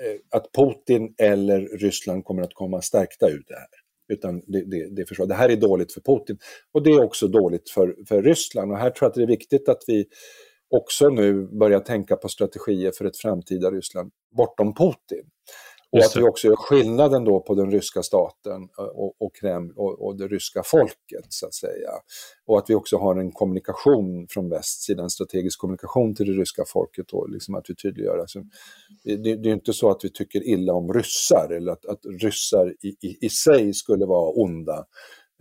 [0.00, 3.68] Eh, att Putin eller Ryssland kommer att komma stärkta ur det här.
[4.08, 6.38] Utan det, det, det, det här är dåligt för Putin
[6.72, 8.72] och det är också dåligt för, för Ryssland.
[8.72, 10.06] Och här tror jag att det är viktigt att vi
[10.76, 15.30] också nu börjar tänka på strategier för ett framtida Ryssland bortom Putin.
[15.94, 19.72] Och att vi också gör skillnaden då på den ryska staten eh, och, och Kreml
[19.76, 21.90] och, och, det ryska folket, så att säga.
[22.46, 26.64] Och att vi också har en kommunikation från västsidan, en strategisk kommunikation till det ryska
[26.66, 28.18] folket och liksom att vi tydliggör.
[28.18, 28.42] Alltså,
[29.04, 32.74] det, det är inte så att vi tycker illa om ryssar eller att, att ryssar
[32.80, 34.86] i, i, i sig skulle vara onda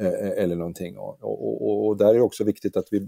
[0.01, 0.97] eh, eller någonting.
[0.97, 2.99] Och, och, och, där är det också viktigt att vi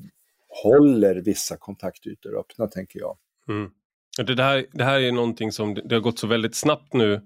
[0.64, 3.18] håller vissa kontaktytor öppna, tänker jag.
[3.50, 3.70] Mm.
[4.18, 7.22] Det, här, det här är någonting som det har gått så väldigt snabbt nu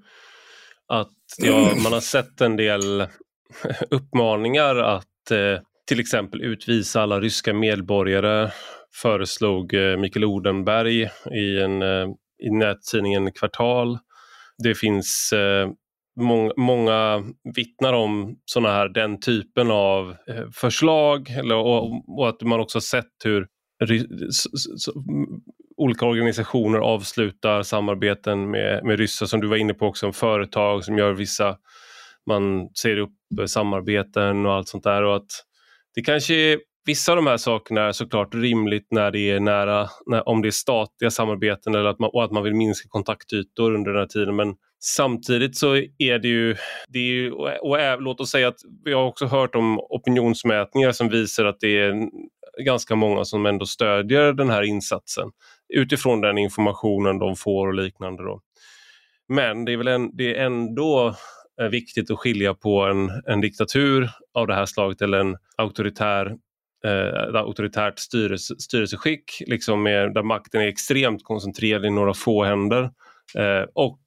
[0.87, 3.07] att ja, man har sett en del
[3.89, 8.51] uppmaningar att eh, till exempel utvisa alla ryska medborgare
[9.01, 11.01] föreslog eh, Mikael Odenberg
[11.31, 12.07] i, en, eh,
[12.43, 13.97] i nättidningen Kvartal.
[14.63, 15.33] Det finns
[16.19, 17.23] eh, många
[17.55, 22.81] vittnar om såna här, den typen av eh, förslag eller, och, och, att man också
[22.81, 23.47] sett hur
[25.77, 30.97] olika organisationer avslutar samarbeten med, med ryssar som du var inne på också, företag som
[30.97, 31.57] gör vissa,
[32.27, 33.13] man ser upp
[33.47, 35.31] samarbeten och allt sånt där och att
[35.95, 39.87] det kanske är Vissa av de här sakerna är såklart rimligt när det är nära,
[40.05, 43.75] när, om det är statliga samarbeten eller att man, och att man vill minska kontaktytor
[43.75, 44.35] under den här tiden.
[44.35, 46.55] Men samtidigt så är det ju,
[46.87, 50.91] det är ju och, och, låt oss säga att vi har också hört om opinionsmätningar
[50.91, 52.09] som visar att det är
[52.65, 55.31] ganska många som ändå stödjer den här insatsen
[55.73, 58.23] utifrån den informationen de får och liknande.
[58.23, 58.41] Då.
[59.27, 61.15] Men det är väl en, det är ändå
[61.71, 66.35] viktigt att skilja på en, en diktatur av det här slaget eller en auktoritär
[66.85, 72.83] eh, auktoritärt styrelse, styrelseskick liksom med, där makten är extremt koncentrerad i några få händer
[73.37, 74.01] eh, och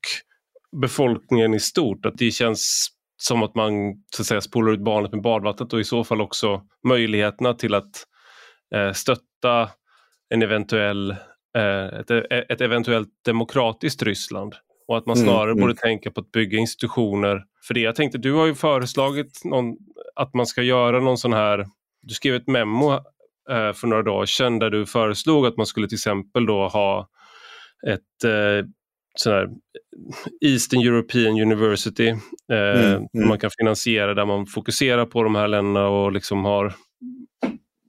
[0.80, 2.06] befolkningen i stort.
[2.06, 3.72] Att det känns som att man
[4.16, 7.74] så att säga, spolar ut barnet med badvattnet och i så fall också möjligheterna till
[7.74, 8.06] att
[8.74, 9.70] eh, stötta
[10.28, 11.10] en eventuell,
[11.56, 12.10] eh, ett,
[12.50, 14.54] ett, eventuellt demokratiskt Ryssland.
[14.88, 17.80] Och att man mm, snarare mm, borde tänka på att bygga institutioner för det.
[17.80, 19.76] Jag tänkte, du har ju föreslagit någon,
[20.14, 21.66] att man ska göra någon sån här,
[22.02, 22.92] du skrev ett memo
[23.50, 27.08] eh, för några dagar sedan där du föreslog att man skulle till exempel då ha
[27.86, 28.66] ett eh,
[29.14, 29.48] sån här
[30.40, 32.08] Eastern European University
[32.52, 33.28] eh, mm, mm.
[33.28, 36.74] man kan finansiera där man fokuserar på de här länderna och liksom har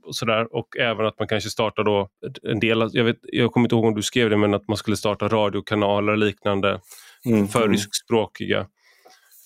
[0.05, 2.09] och sådär och även att man kanske startar då
[2.43, 4.77] en del, jag, vet, jag kommer inte ihåg om du skrev det, men att man
[4.77, 6.79] skulle starta radiokanaler och liknande
[7.25, 7.71] mm, för mm.
[7.71, 8.59] ryskspråkiga.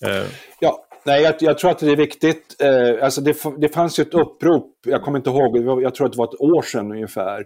[0.06, 0.26] Eh.
[0.60, 2.56] Ja, nej, jag, jag, tror att det är viktigt.
[2.62, 6.12] Eh, alltså det, det fanns ju ett upprop, jag kommer inte ihåg, jag tror att
[6.12, 7.44] det var ett år sedan ungefär,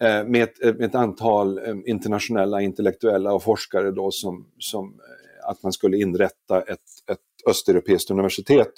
[0.00, 5.62] med ett, med ett, antal eh, internationella intellektuella och forskare då som, som eh, att
[5.62, 6.80] man skulle inrätta ett,
[7.10, 7.18] ett
[7.50, 8.72] östeuropeiskt universitet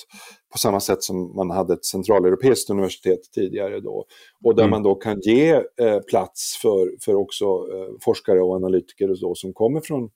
[0.52, 4.04] på samma sätt som man hade ett centraleuropeiskt universitet tidigare då.
[4.44, 4.70] Och där mm.
[4.70, 5.50] man då kan ge
[5.80, 10.10] eh, plats för, för också eh, forskare och analytiker och så, som kommer från,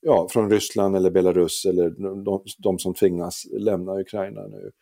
[0.00, 1.90] ja, från Ryssland eller Belarus eller
[2.24, 4.72] de, de som tvingas lämna Ukraina nu eh,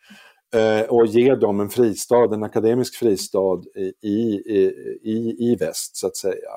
[0.89, 4.73] och ge dem en fristad, en akademisk fristad i, i,
[5.03, 6.49] i, i väst så att säga.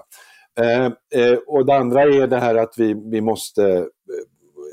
[0.61, 0.87] Eh,
[1.23, 3.85] eh, och det andra är det här att vi, vi måste eh,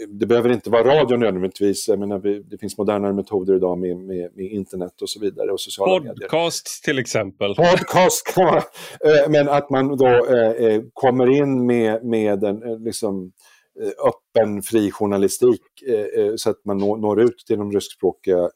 [0.10, 1.88] det behöver inte vara radio nödvändigtvis.
[1.88, 5.52] Jag menar, det finns modernare metoder idag med, med, med internet och så vidare.
[5.52, 6.94] Och sociala Podcast medier.
[6.94, 7.56] till exempel.
[7.56, 13.32] Podcast kan man, eh, Men att man då eh, kommer in med, med en, liksom,
[13.32, 13.32] Eh,
[13.80, 18.50] öppen, fri journalistik eh, eh, så att man når, ut till de ryskspråkiga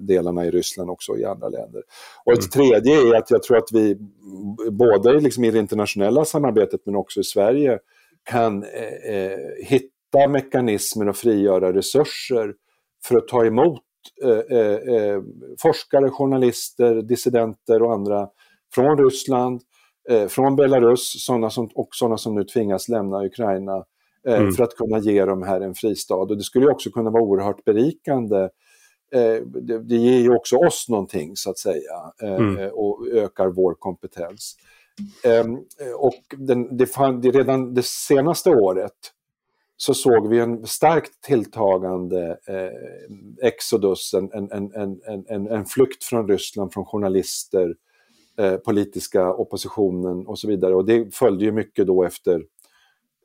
[0.00, 1.82] delarna i Ryssland också i andra länder.
[2.24, 2.68] Och ett mm.
[2.68, 3.96] tredje är att jag tror att vi,
[4.70, 7.78] både liksom i det internationella samarbetet men också i Sverige,
[8.30, 12.54] kan eh, hitta mekanismer och frigöra resurser
[13.04, 13.82] för att ta emot
[14.22, 15.22] eh, eh,
[15.62, 18.28] forskare, journalister, dissidenter och andra
[18.74, 19.60] från Ryssland,
[20.28, 23.84] från Belarus, sådana som, och sådana som nu tvingas lämna Ukraina Eh,
[24.26, 24.52] mm.
[24.52, 26.14] för att kunna ge dem här en fristad.
[26.14, 28.48] Och det skulle också kunna vara oerhört berikande.
[29.12, 32.70] Eh, det, det ger ju också oss någonting så att säga eh, mm.
[32.72, 34.56] och ökar vår kompetens.
[35.24, 35.56] Ehm,
[35.96, 39.12] och den, det, fann, det redan det senaste året
[39.76, 46.28] så såg vi en starkt tilltagande eh, exodus, en, en, en, en, en, flykt från
[46.28, 47.74] Ryssland, från journalister,
[48.38, 50.74] eh, politiska oppositionen och så vidare.
[50.74, 52.42] Och det följde ju mycket då efter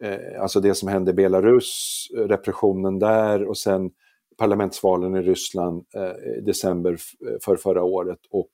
[0.04, 3.91] eh, alltså det som hände i Belarus, repressionen där och sen
[4.38, 6.97] parlamentsvalen i Ryssland eh, i december
[7.45, 8.52] för förra året och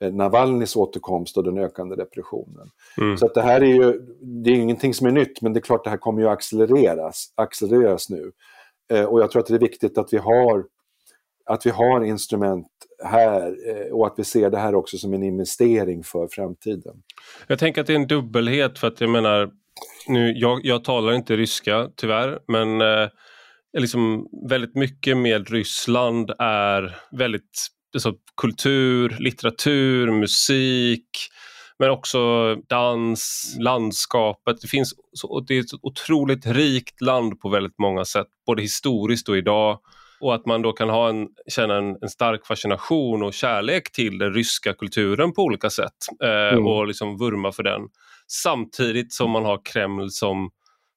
[0.00, 2.68] eh, Navalnys återkomst och den ökande repressionen.
[3.00, 3.16] Mm.
[3.16, 5.62] Så att det här är ju, det är ingenting som är nytt, men det är
[5.62, 8.32] klart det här kommer ju accelereras, accelereras nu.
[8.92, 10.64] Eh, och jag tror att det är viktigt att vi har
[11.44, 12.66] att vi har instrument
[13.04, 17.02] här eh, och att vi ser det här också som en investering för framtiden.
[17.46, 19.50] Jag tänker att det är en dubbelhet för att jag menar
[20.08, 23.08] nu, jag, jag talar inte ryska tyvärr, men eh,
[23.78, 31.08] liksom väldigt mycket med Ryssland är väldigt alltså, kultur, litteratur, musik,
[31.78, 34.60] men också dans, landskapet.
[34.60, 39.28] Det finns så, det är ett otroligt rikt land på väldigt många sätt, både historiskt
[39.28, 39.80] och idag.
[40.20, 44.18] Och att man då kan ha en, känna en, en stark fascination och kärlek till
[44.18, 46.66] den ryska kulturen på olika sätt eh, mm.
[46.66, 47.80] och liksom vurma för den
[48.32, 50.50] samtidigt som man har Kreml som,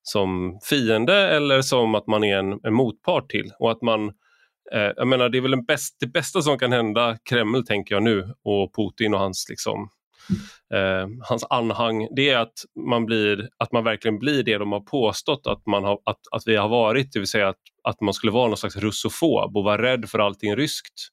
[0.03, 3.51] som fiende eller som att man är en, en motpart till.
[3.59, 4.07] Och att man,
[4.73, 8.03] eh, jag menar det är väl bäst, det bästa som kan hända Kreml tänker jag
[8.03, 9.89] nu och Putin och hans liksom
[10.73, 12.53] eh, hans anhang, det är att
[12.89, 16.43] man, blir, att man verkligen blir det de har påstått att, man har, att, att
[16.45, 19.63] vi har varit, det vill säga att, att man skulle vara någon slags russofob och
[19.63, 21.07] vara rädd för allting ryskt.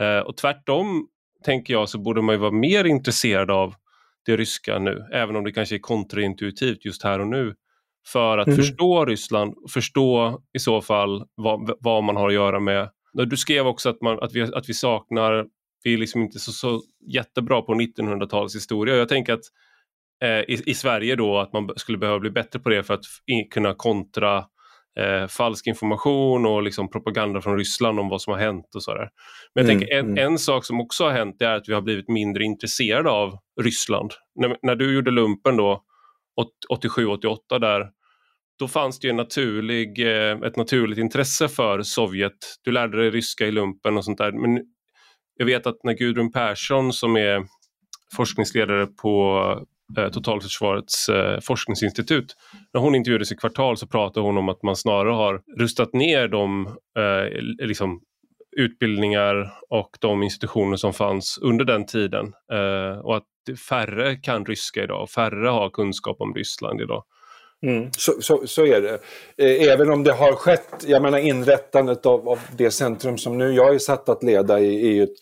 [0.00, 1.08] Eh, och tvärtom,
[1.44, 3.74] tänker jag, så borde man ju vara mer intresserad av
[4.28, 7.54] det ryska nu, även om det kanske är kontraintuitivt just här och nu,
[8.06, 8.56] för att mm.
[8.56, 12.90] förstå Ryssland, förstå i så fall vad, vad, man har att göra med.
[13.12, 15.46] Du skrev också att, man, att, vi, att vi saknar,
[15.84, 18.96] vi är liksom inte så, så jättebra på 1900-talets historia.
[18.96, 19.44] Jag tänker att
[20.22, 23.04] eh, i, i, Sverige då att man skulle behöva bli bättre på det för att
[23.50, 24.44] kunna kontra
[24.98, 29.08] eh, falsk information och liksom propaganda från Ryssland om vad som har hänt och sådär.
[29.54, 30.32] Men jag mm, tänker en, mm.
[30.32, 34.12] en sak som också har hänt är att vi har blivit mindre intresserade av Ryssland.
[34.34, 35.82] När, när du gjorde lumpen då
[36.72, 37.90] 87-88 där
[38.58, 42.32] då fanns det ju en naturlig, eh, ett naturligt intresse för Sovjet.
[42.62, 44.32] Du lärde dig ryska i lumpen och sånt där.
[44.32, 44.64] Men
[45.36, 47.46] jag vet att när Gudrun Persson som är
[48.16, 49.42] forskningsledare på
[49.98, 52.36] eh, Totalförsvarets eh, forskningsinstitut.
[52.74, 56.28] När hon intervjuades i Kvartal så pratade hon om att man snarare har rustat ner
[56.28, 56.66] de
[56.98, 58.00] eh, liksom,
[58.56, 62.32] utbildningar och de institutioner som fanns under den tiden.
[62.52, 67.04] Eh, och att färre kan ryska idag och färre har kunskap om Ryssland idag.
[67.66, 68.98] Mm, så, så, så, är det.
[69.36, 73.52] Eh, även om det har skett, jag menar inrättandet av, av det centrum som nu
[73.52, 75.16] jag är satt att leda i, är ju ett,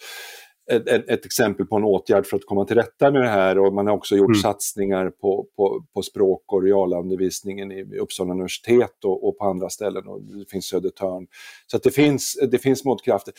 [0.72, 3.74] ett, ett, exempel på en åtgärd för att komma till rätta med det här och
[3.74, 4.40] man har också gjort mm.
[4.40, 10.06] satsningar på, på, på språk och realundervisningen i Uppsala universitet och, och, på andra ställen
[10.06, 11.26] och det finns Södertörn.
[11.66, 13.34] Så att det finns, det finns motkrafter.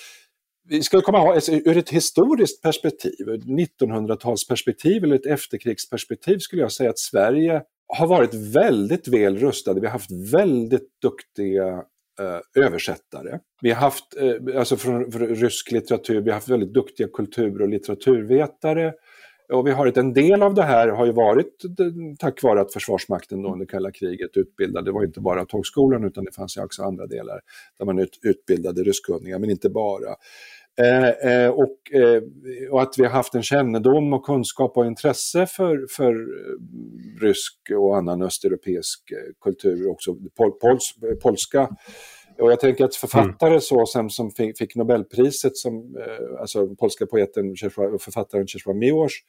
[0.69, 3.45] Vi ska komma ihåg, alltså, ur ett historiskt perspektiv, ett
[3.81, 9.79] 1900-talsperspektiv eller ett efterkrigsperspektiv skulle jag säga att Sverige har varit väldigt väl rustade.
[9.79, 11.83] Vi har haft väldigt duktiga
[12.19, 13.39] Eh, översättare.
[13.61, 17.61] Vi har haft, eh, alltså från, från, rysk litteratur, vi har haft väldigt duktiga kultur
[17.61, 18.93] och litteraturvetare.
[19.53, 21.63] Och vi har ett, en del av det här har ju varit
[22.19, 26.25] tack vare att Försvarsmakten då under kalla kriget utbildade, det var inte bara tågskolan utan
[26.25, 27.39] det fanns ju också andra delar
[27.77, 30.15] där man ut, utbildade ryskkunniga, men inte bara.
[30.81, 32.21] Eh, eh, och, eh,
[32.71, 36.27] och, att vi har haft en kännedom och kunskap och intresse för, för
[37.21, 38.99] rysk och annan östeuropeisk
[39.41, 41.69] kultur, också pol, pols, polska.
[42.39, 43.61] Och jag tänker att författare mm.
[43.61, 45.97] så, som, som fick, fick Nobelpriset, som,
[46.39, 49.23] alltså polska poeten och författaren Czesław Miłosz,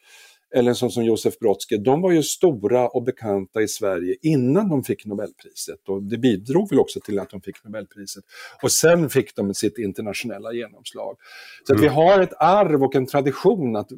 [0.55, 4.69] eller en sån som Josef Brodsky, de var ju stora och bekanta i Sverige innan
[4.69, 8.25] de fick Nobelpriset och det bidrog väl också till att de fick Nobelpriset.
[8.63, 11.17] Och sen fick de sitt internationella genomslag.
[11.65, 11.83] Så mm.
[11.83, 13.89] vi har ett arv och en tradition att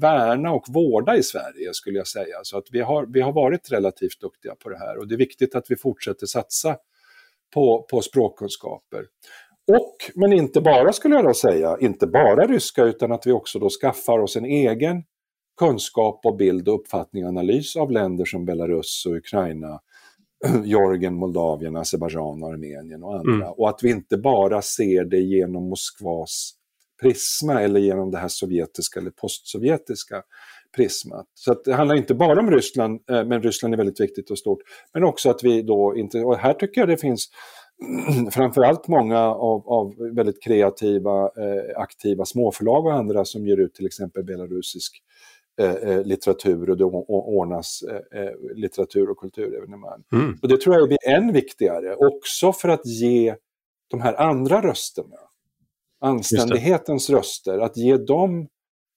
[0.00, 2.36] värna och vårda i Sverige skulle jag säga.
[2.42, 5.18] Så att vi har, vi har varit relativt duktiga på det här och det är
[5.18, 6.76] viktigt att vi fortsätter satsa
[7.54, 9.04] på, på språkkunskaper.
[9.68, 13.58] Och, men inte bara skulle jag då säga, inte bara ryska utan att vi också
[13.58, 15.02] då skaffar oss en egen
[15.62, 19.80] kunskap och bild och uppfattning och analys av länder som Belarus och Ukraina,
[20.64, 23.34] Georgien, Moldavien, Azerbajdzjan, Armenien och andra.
[23.34, 23.48] Mm.
[23.48, 26.52] Och att vi inte bara ser det genom Moskvas
[27.02, 30.22] prisma eller genom det här sovjetiska eller postsovjetiska
[30.76, 31.26] prismat.
[31.34, 34.58] Så det handlar inte bara om Ryssland, eh, men Ryssland är väldigt viktigt och stort.
[34.94, 37.28] Men också att vi då inte, och här tycker jag det finns
[38.30, 43.86] framförallt många av, av väldigt kreativa, eh, aktiva småförlag och andra som ger ut till
[43.86, 45.02] exempel belarusisk
[46.04, 47.82] litteratur och det ordnas
[48.12, 50.02] eh, litteratur och kulturevenemang.
[50.12, 50.38] Mm.
[50.42, 53.36] Och det tror jag blir än viktigare, också för att ge
[53.90, 55.16] de här andra rösterna,
[56.00, 58.48] anständighetens röster, att ge dem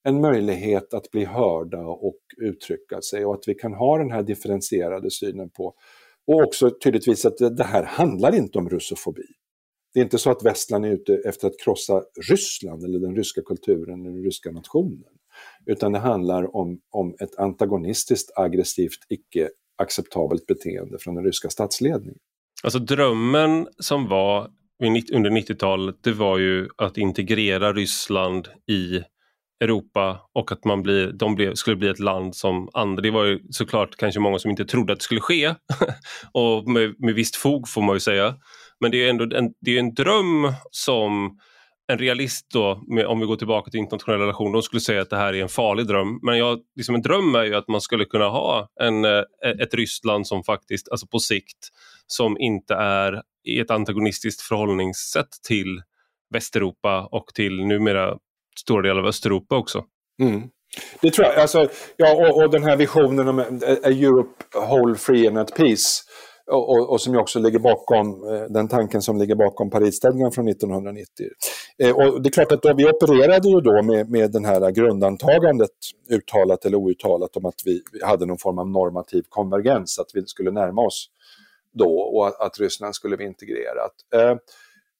[0.03, 4.23] en möjlighet att bli hörda och uttrycka sig och att vi kan ha den här
[4.23, 5.75] differentierade synen på
[6.27, 9.25] och också tydligtvis att det här handlar inte om russofobi.
[9.93, 13.41] Det är inte så att västland är ute efter att krossa Ryssland eller den ryska
[13.41, 15.14] kulturen eller den ryska nationen
[15.65, 22.19] utan det handlar om, om ett antagonistiskt, aggressivt, icke acceptabelt beteende från den ryska statsledningen.
[22.63, 24.49] Alltså drömmen som var
[25.13, 29.01] under 90-talet, det var ju att integrera Ryssland i
[29.59, 33.01] Europa och att man blir, de blev, skulle bli ett land som andra.
[33.01, 35.55] Det var ju såklart kanske många som inte trodde att det skulle ske
[36.33, 38.35] och med, med visst fog får man ju säga.
[38.79, 41.39] Men det är ändå en, det är en dröm som
[41.87, 45.09] en realist då, med, om vi går tillbaka till internationella relationer, de skulle säga att
[45.09, 46.19] det här är en farlig dröm.
[46.21, 49.23] Men jag, liksom en dröm är ju att man skulle kunna ha en, eh,
[49.61, 51.69] ett Ryssland som faktiskt, alltså på sikt,
[52.07, 55.81] som inte är i ett antagonistiskt förhållningssätt till
[56.33, 58.17] Västeuropa och till numera
[58.59, 59.83] stora delar av Östeuropa också.
[60.21, 60.41] Mm.
[61.01, 61.35] Det tror jag.
[61.35, 61.67] Alltså,
[61.97, 63.43] ja, och, och den här visionen om a
[63.89, 66.03] Europe whole free and at peace
[66.51, 70.31] och, och, och, som ju också ligger bakom eh, den tanken som ligger bakom Parisstadgan
[70.31, 71.25] från 1990.
[71.77, 74.71] Eh, och det är klart att då, vi opererade ju då med, med den här
[74.71, 75.71] grundantagandet,
[76.09, 80.51] uttalat eller outtalat, om att vi hade någon form av normativ konvergens, att vi skulle
[80.51, 81.09] närma oss
[81.73, 83.93] då och att, att Ryssland skulle bli integrerat.
[84.13, 84.35] Eh,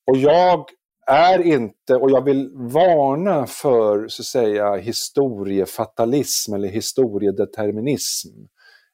[0.07, 0.65] och jag
[1.07, 8.29] är inte, och jag vill varna för så att säga historiefatalism eller historiedeterminism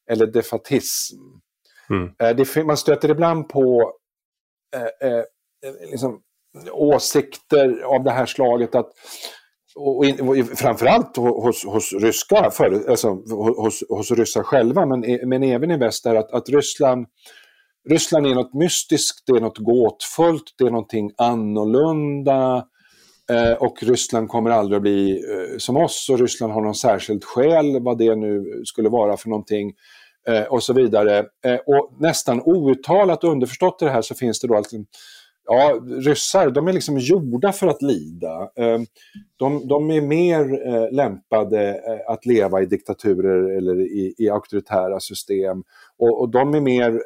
[0.10, 1.18] eller defatism.
[1.92, 2.12] Mm.
[2.20, 3.94] Eh, det, man stöter ibland på
[4.76, 5.24] eh, eh,
[5.92, 6.22] liksom,
[6.72, 8.92] åsikter av det här slaget att
[9.76, 13.10] och, och, framförallt hos, hos ryska, för, alltså,
[13.58, 17.08] hos, hos ryssar själva, men, e-, men även i väst, är att, att Ryssland,
[17.90, 22.68] Ryssland är något mystiskt, det är något gåtfullt, det är någonting annorlunda
[23.30, 27.24] eh, och Ryssland kommer aldrig att bli eh, som oss och Ryssland har någon särskild
[27.24, 29.74] skäl, vad det nu skulle vara för någonting
[30.28, 31.26] eh, och så vidare.
[31.46, 34.76] Eh, och nästan outtalat underförstått i det här så finns det då alltså
[35.46, 38.42] ja, ryssar, de är liksom gjorda för att lida.
[38.42, 38.80] Eh,
[39.38, 45.00] de, de är mer eh, lämpade eh, att leva i diktaturer eller i, i auktoritära
[45.00, 45.64] system.
[45.98, 47.02] Och, och de är mer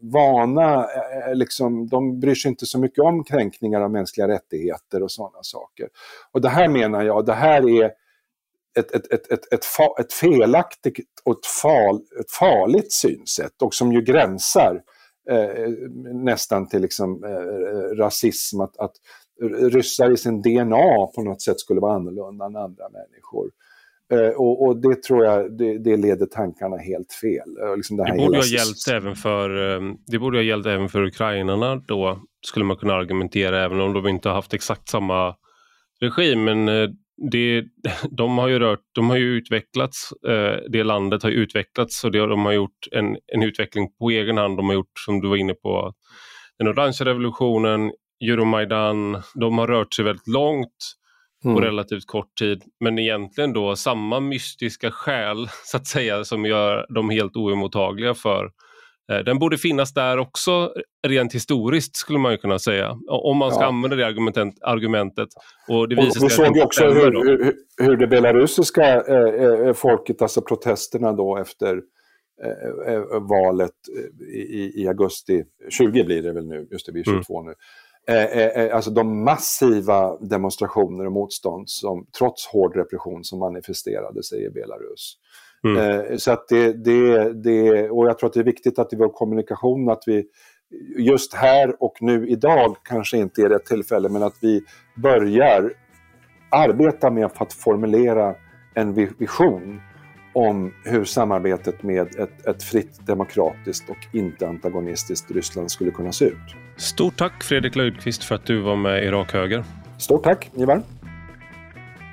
[0.00, 0.86] vana,
[1.34, 5.88] liksom, de bryr sig inte så mycket om kränkningar av mänskliga rättigheter och sådana saker.
[6.32, 7.90] Och det här menar jag, det här är
[8.78, 9.64] ett, ett, ett, ett, ett,
[10.00, 14.82] ett felaktigt och ett, fal, ett farligt synsätt och som ju gränsar
[15.30, 15.68] eh,
[16.14, 18.92] nästan till liksom, eh, rasism, att, att
[19.72, 23.50] ryssar i sin DNA på något sätt skulle vara annorlunda än andra människor.
[24.12, 27.56] Eh, och, och, det tror jag det, det, leder tankarna helt fel.
[27.62, 30.88] Eh, liksom det, det, borde ha gällt även för, eh, det borde ha gällt även
[30.88, 35.34] för ukrainarna då, skulle man kunna argumentera, även om de inte har haft exakt samma
[36.00, 36.44] regim.
[36.44, 36.88] Men eh,
[37.30, 37.64] det,
[38.10, 42.18] de har ju rört, de har ju utvecklats, eh, det landet har utvecklats och det,
[42.18, 44.56] de har gjort en, en utveckling på egen hand.
[44.56, 45.92] De har gjort, som du var inne på,
[46.58, 47.92] den orangea revolutionen,
[48.24, 50.94] Euromaidan, de har rört sig väldigt långt
[51.42, 51.62] på mm.
[51.62, 52.62] relativt kort tid.
[52.80, 58.50] Men egentligen då samma mystiska skäl så att säga som gör dem helt oemottagliga för
[59.08, 60.72] den borde finnas där också
[61.06, 62.96] rent historiskt skulle man kunna säga.
[63.08, 63.66] Om man ska ja.
[63.68, 64.54] använda det argumentet.
[64.60, 65.28] argumentet
[65.68, 70.22] och det visar och, vi såg också hur, hur, hur, det belarusiska eh, eh, folket,
[70.22, 71.80] alltså protesterna då efter
[72.44, 73.74] eh, eh valet
[74.34, 77.46] i, i, augusti, 20 blir det väl nu, just det, vi är 22 mm.
[77.46, 77.54] nu.
[78.08, 84.50] Eh, alltså de massiva demonstrationer och motstånd som trots hård repression som manifesterade sig i
[84.50, 85.16] Belarus.
[85.64, 85.78] Mm.
[85.78, 88.96] Eh, så att det, det, det, och jag tror att det är viktigt att i
[88.96, 90.24] vår kommunikation att vi
[90.98, 94.62] just här och nu idag kanske inte är rätt tillfälle, men att vi
[94.96, 95.72] börjar
[96.50, 98.34] arbeta med att formulera
[98.74, 99.80] en vision
[100.32, 106.24] om hur samarbetet med ett, ett fritt, demokratiskt och inte antagonistiskt Ryssland skulle kunna se
[106.24, 106.54] ut.
[106.76, 109.64] Stort tack Fredrik Löjdqvist för att du var med i Rak Höger.
[109.98, 110.82] Stort tack Ivar.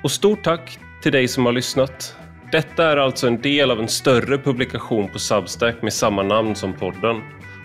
[0.02, 2.16] Och stort tack till dig som har lyssnat.
[2.52, 6.72] Detta är alltså en del av en större publikation på Substack med samma namn som
[6.72, 7.22] podden.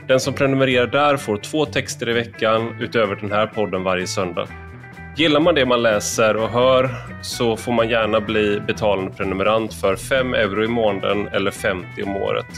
[0.07, 4.47] Den som prenumererar där får två texter i veckan utöver den här podden varje söndag.
[5.17, 6.89] Gillar man det man läser och hör
[7.21, 12.15] så får man gärna bli betalande prenumerant för 5 euro i månaden eller 50 om
[12.15, 12.49] året.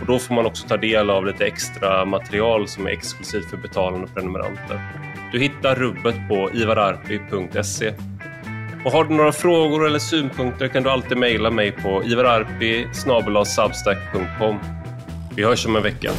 [0.00, 3.56] Och Då får man också ta del av lite extra material som är exklusivt för
[3.56, 4.80] betalande prenumeranter.
[5.32, 7.92] Du hittar rubbet på ivararpi.se.
[8.88, 12.86] Och har du några frågor eller synpunkter kan du alltid mejla mig på ivararpi
[15.36, 16.10] Vi hörs om en vecka.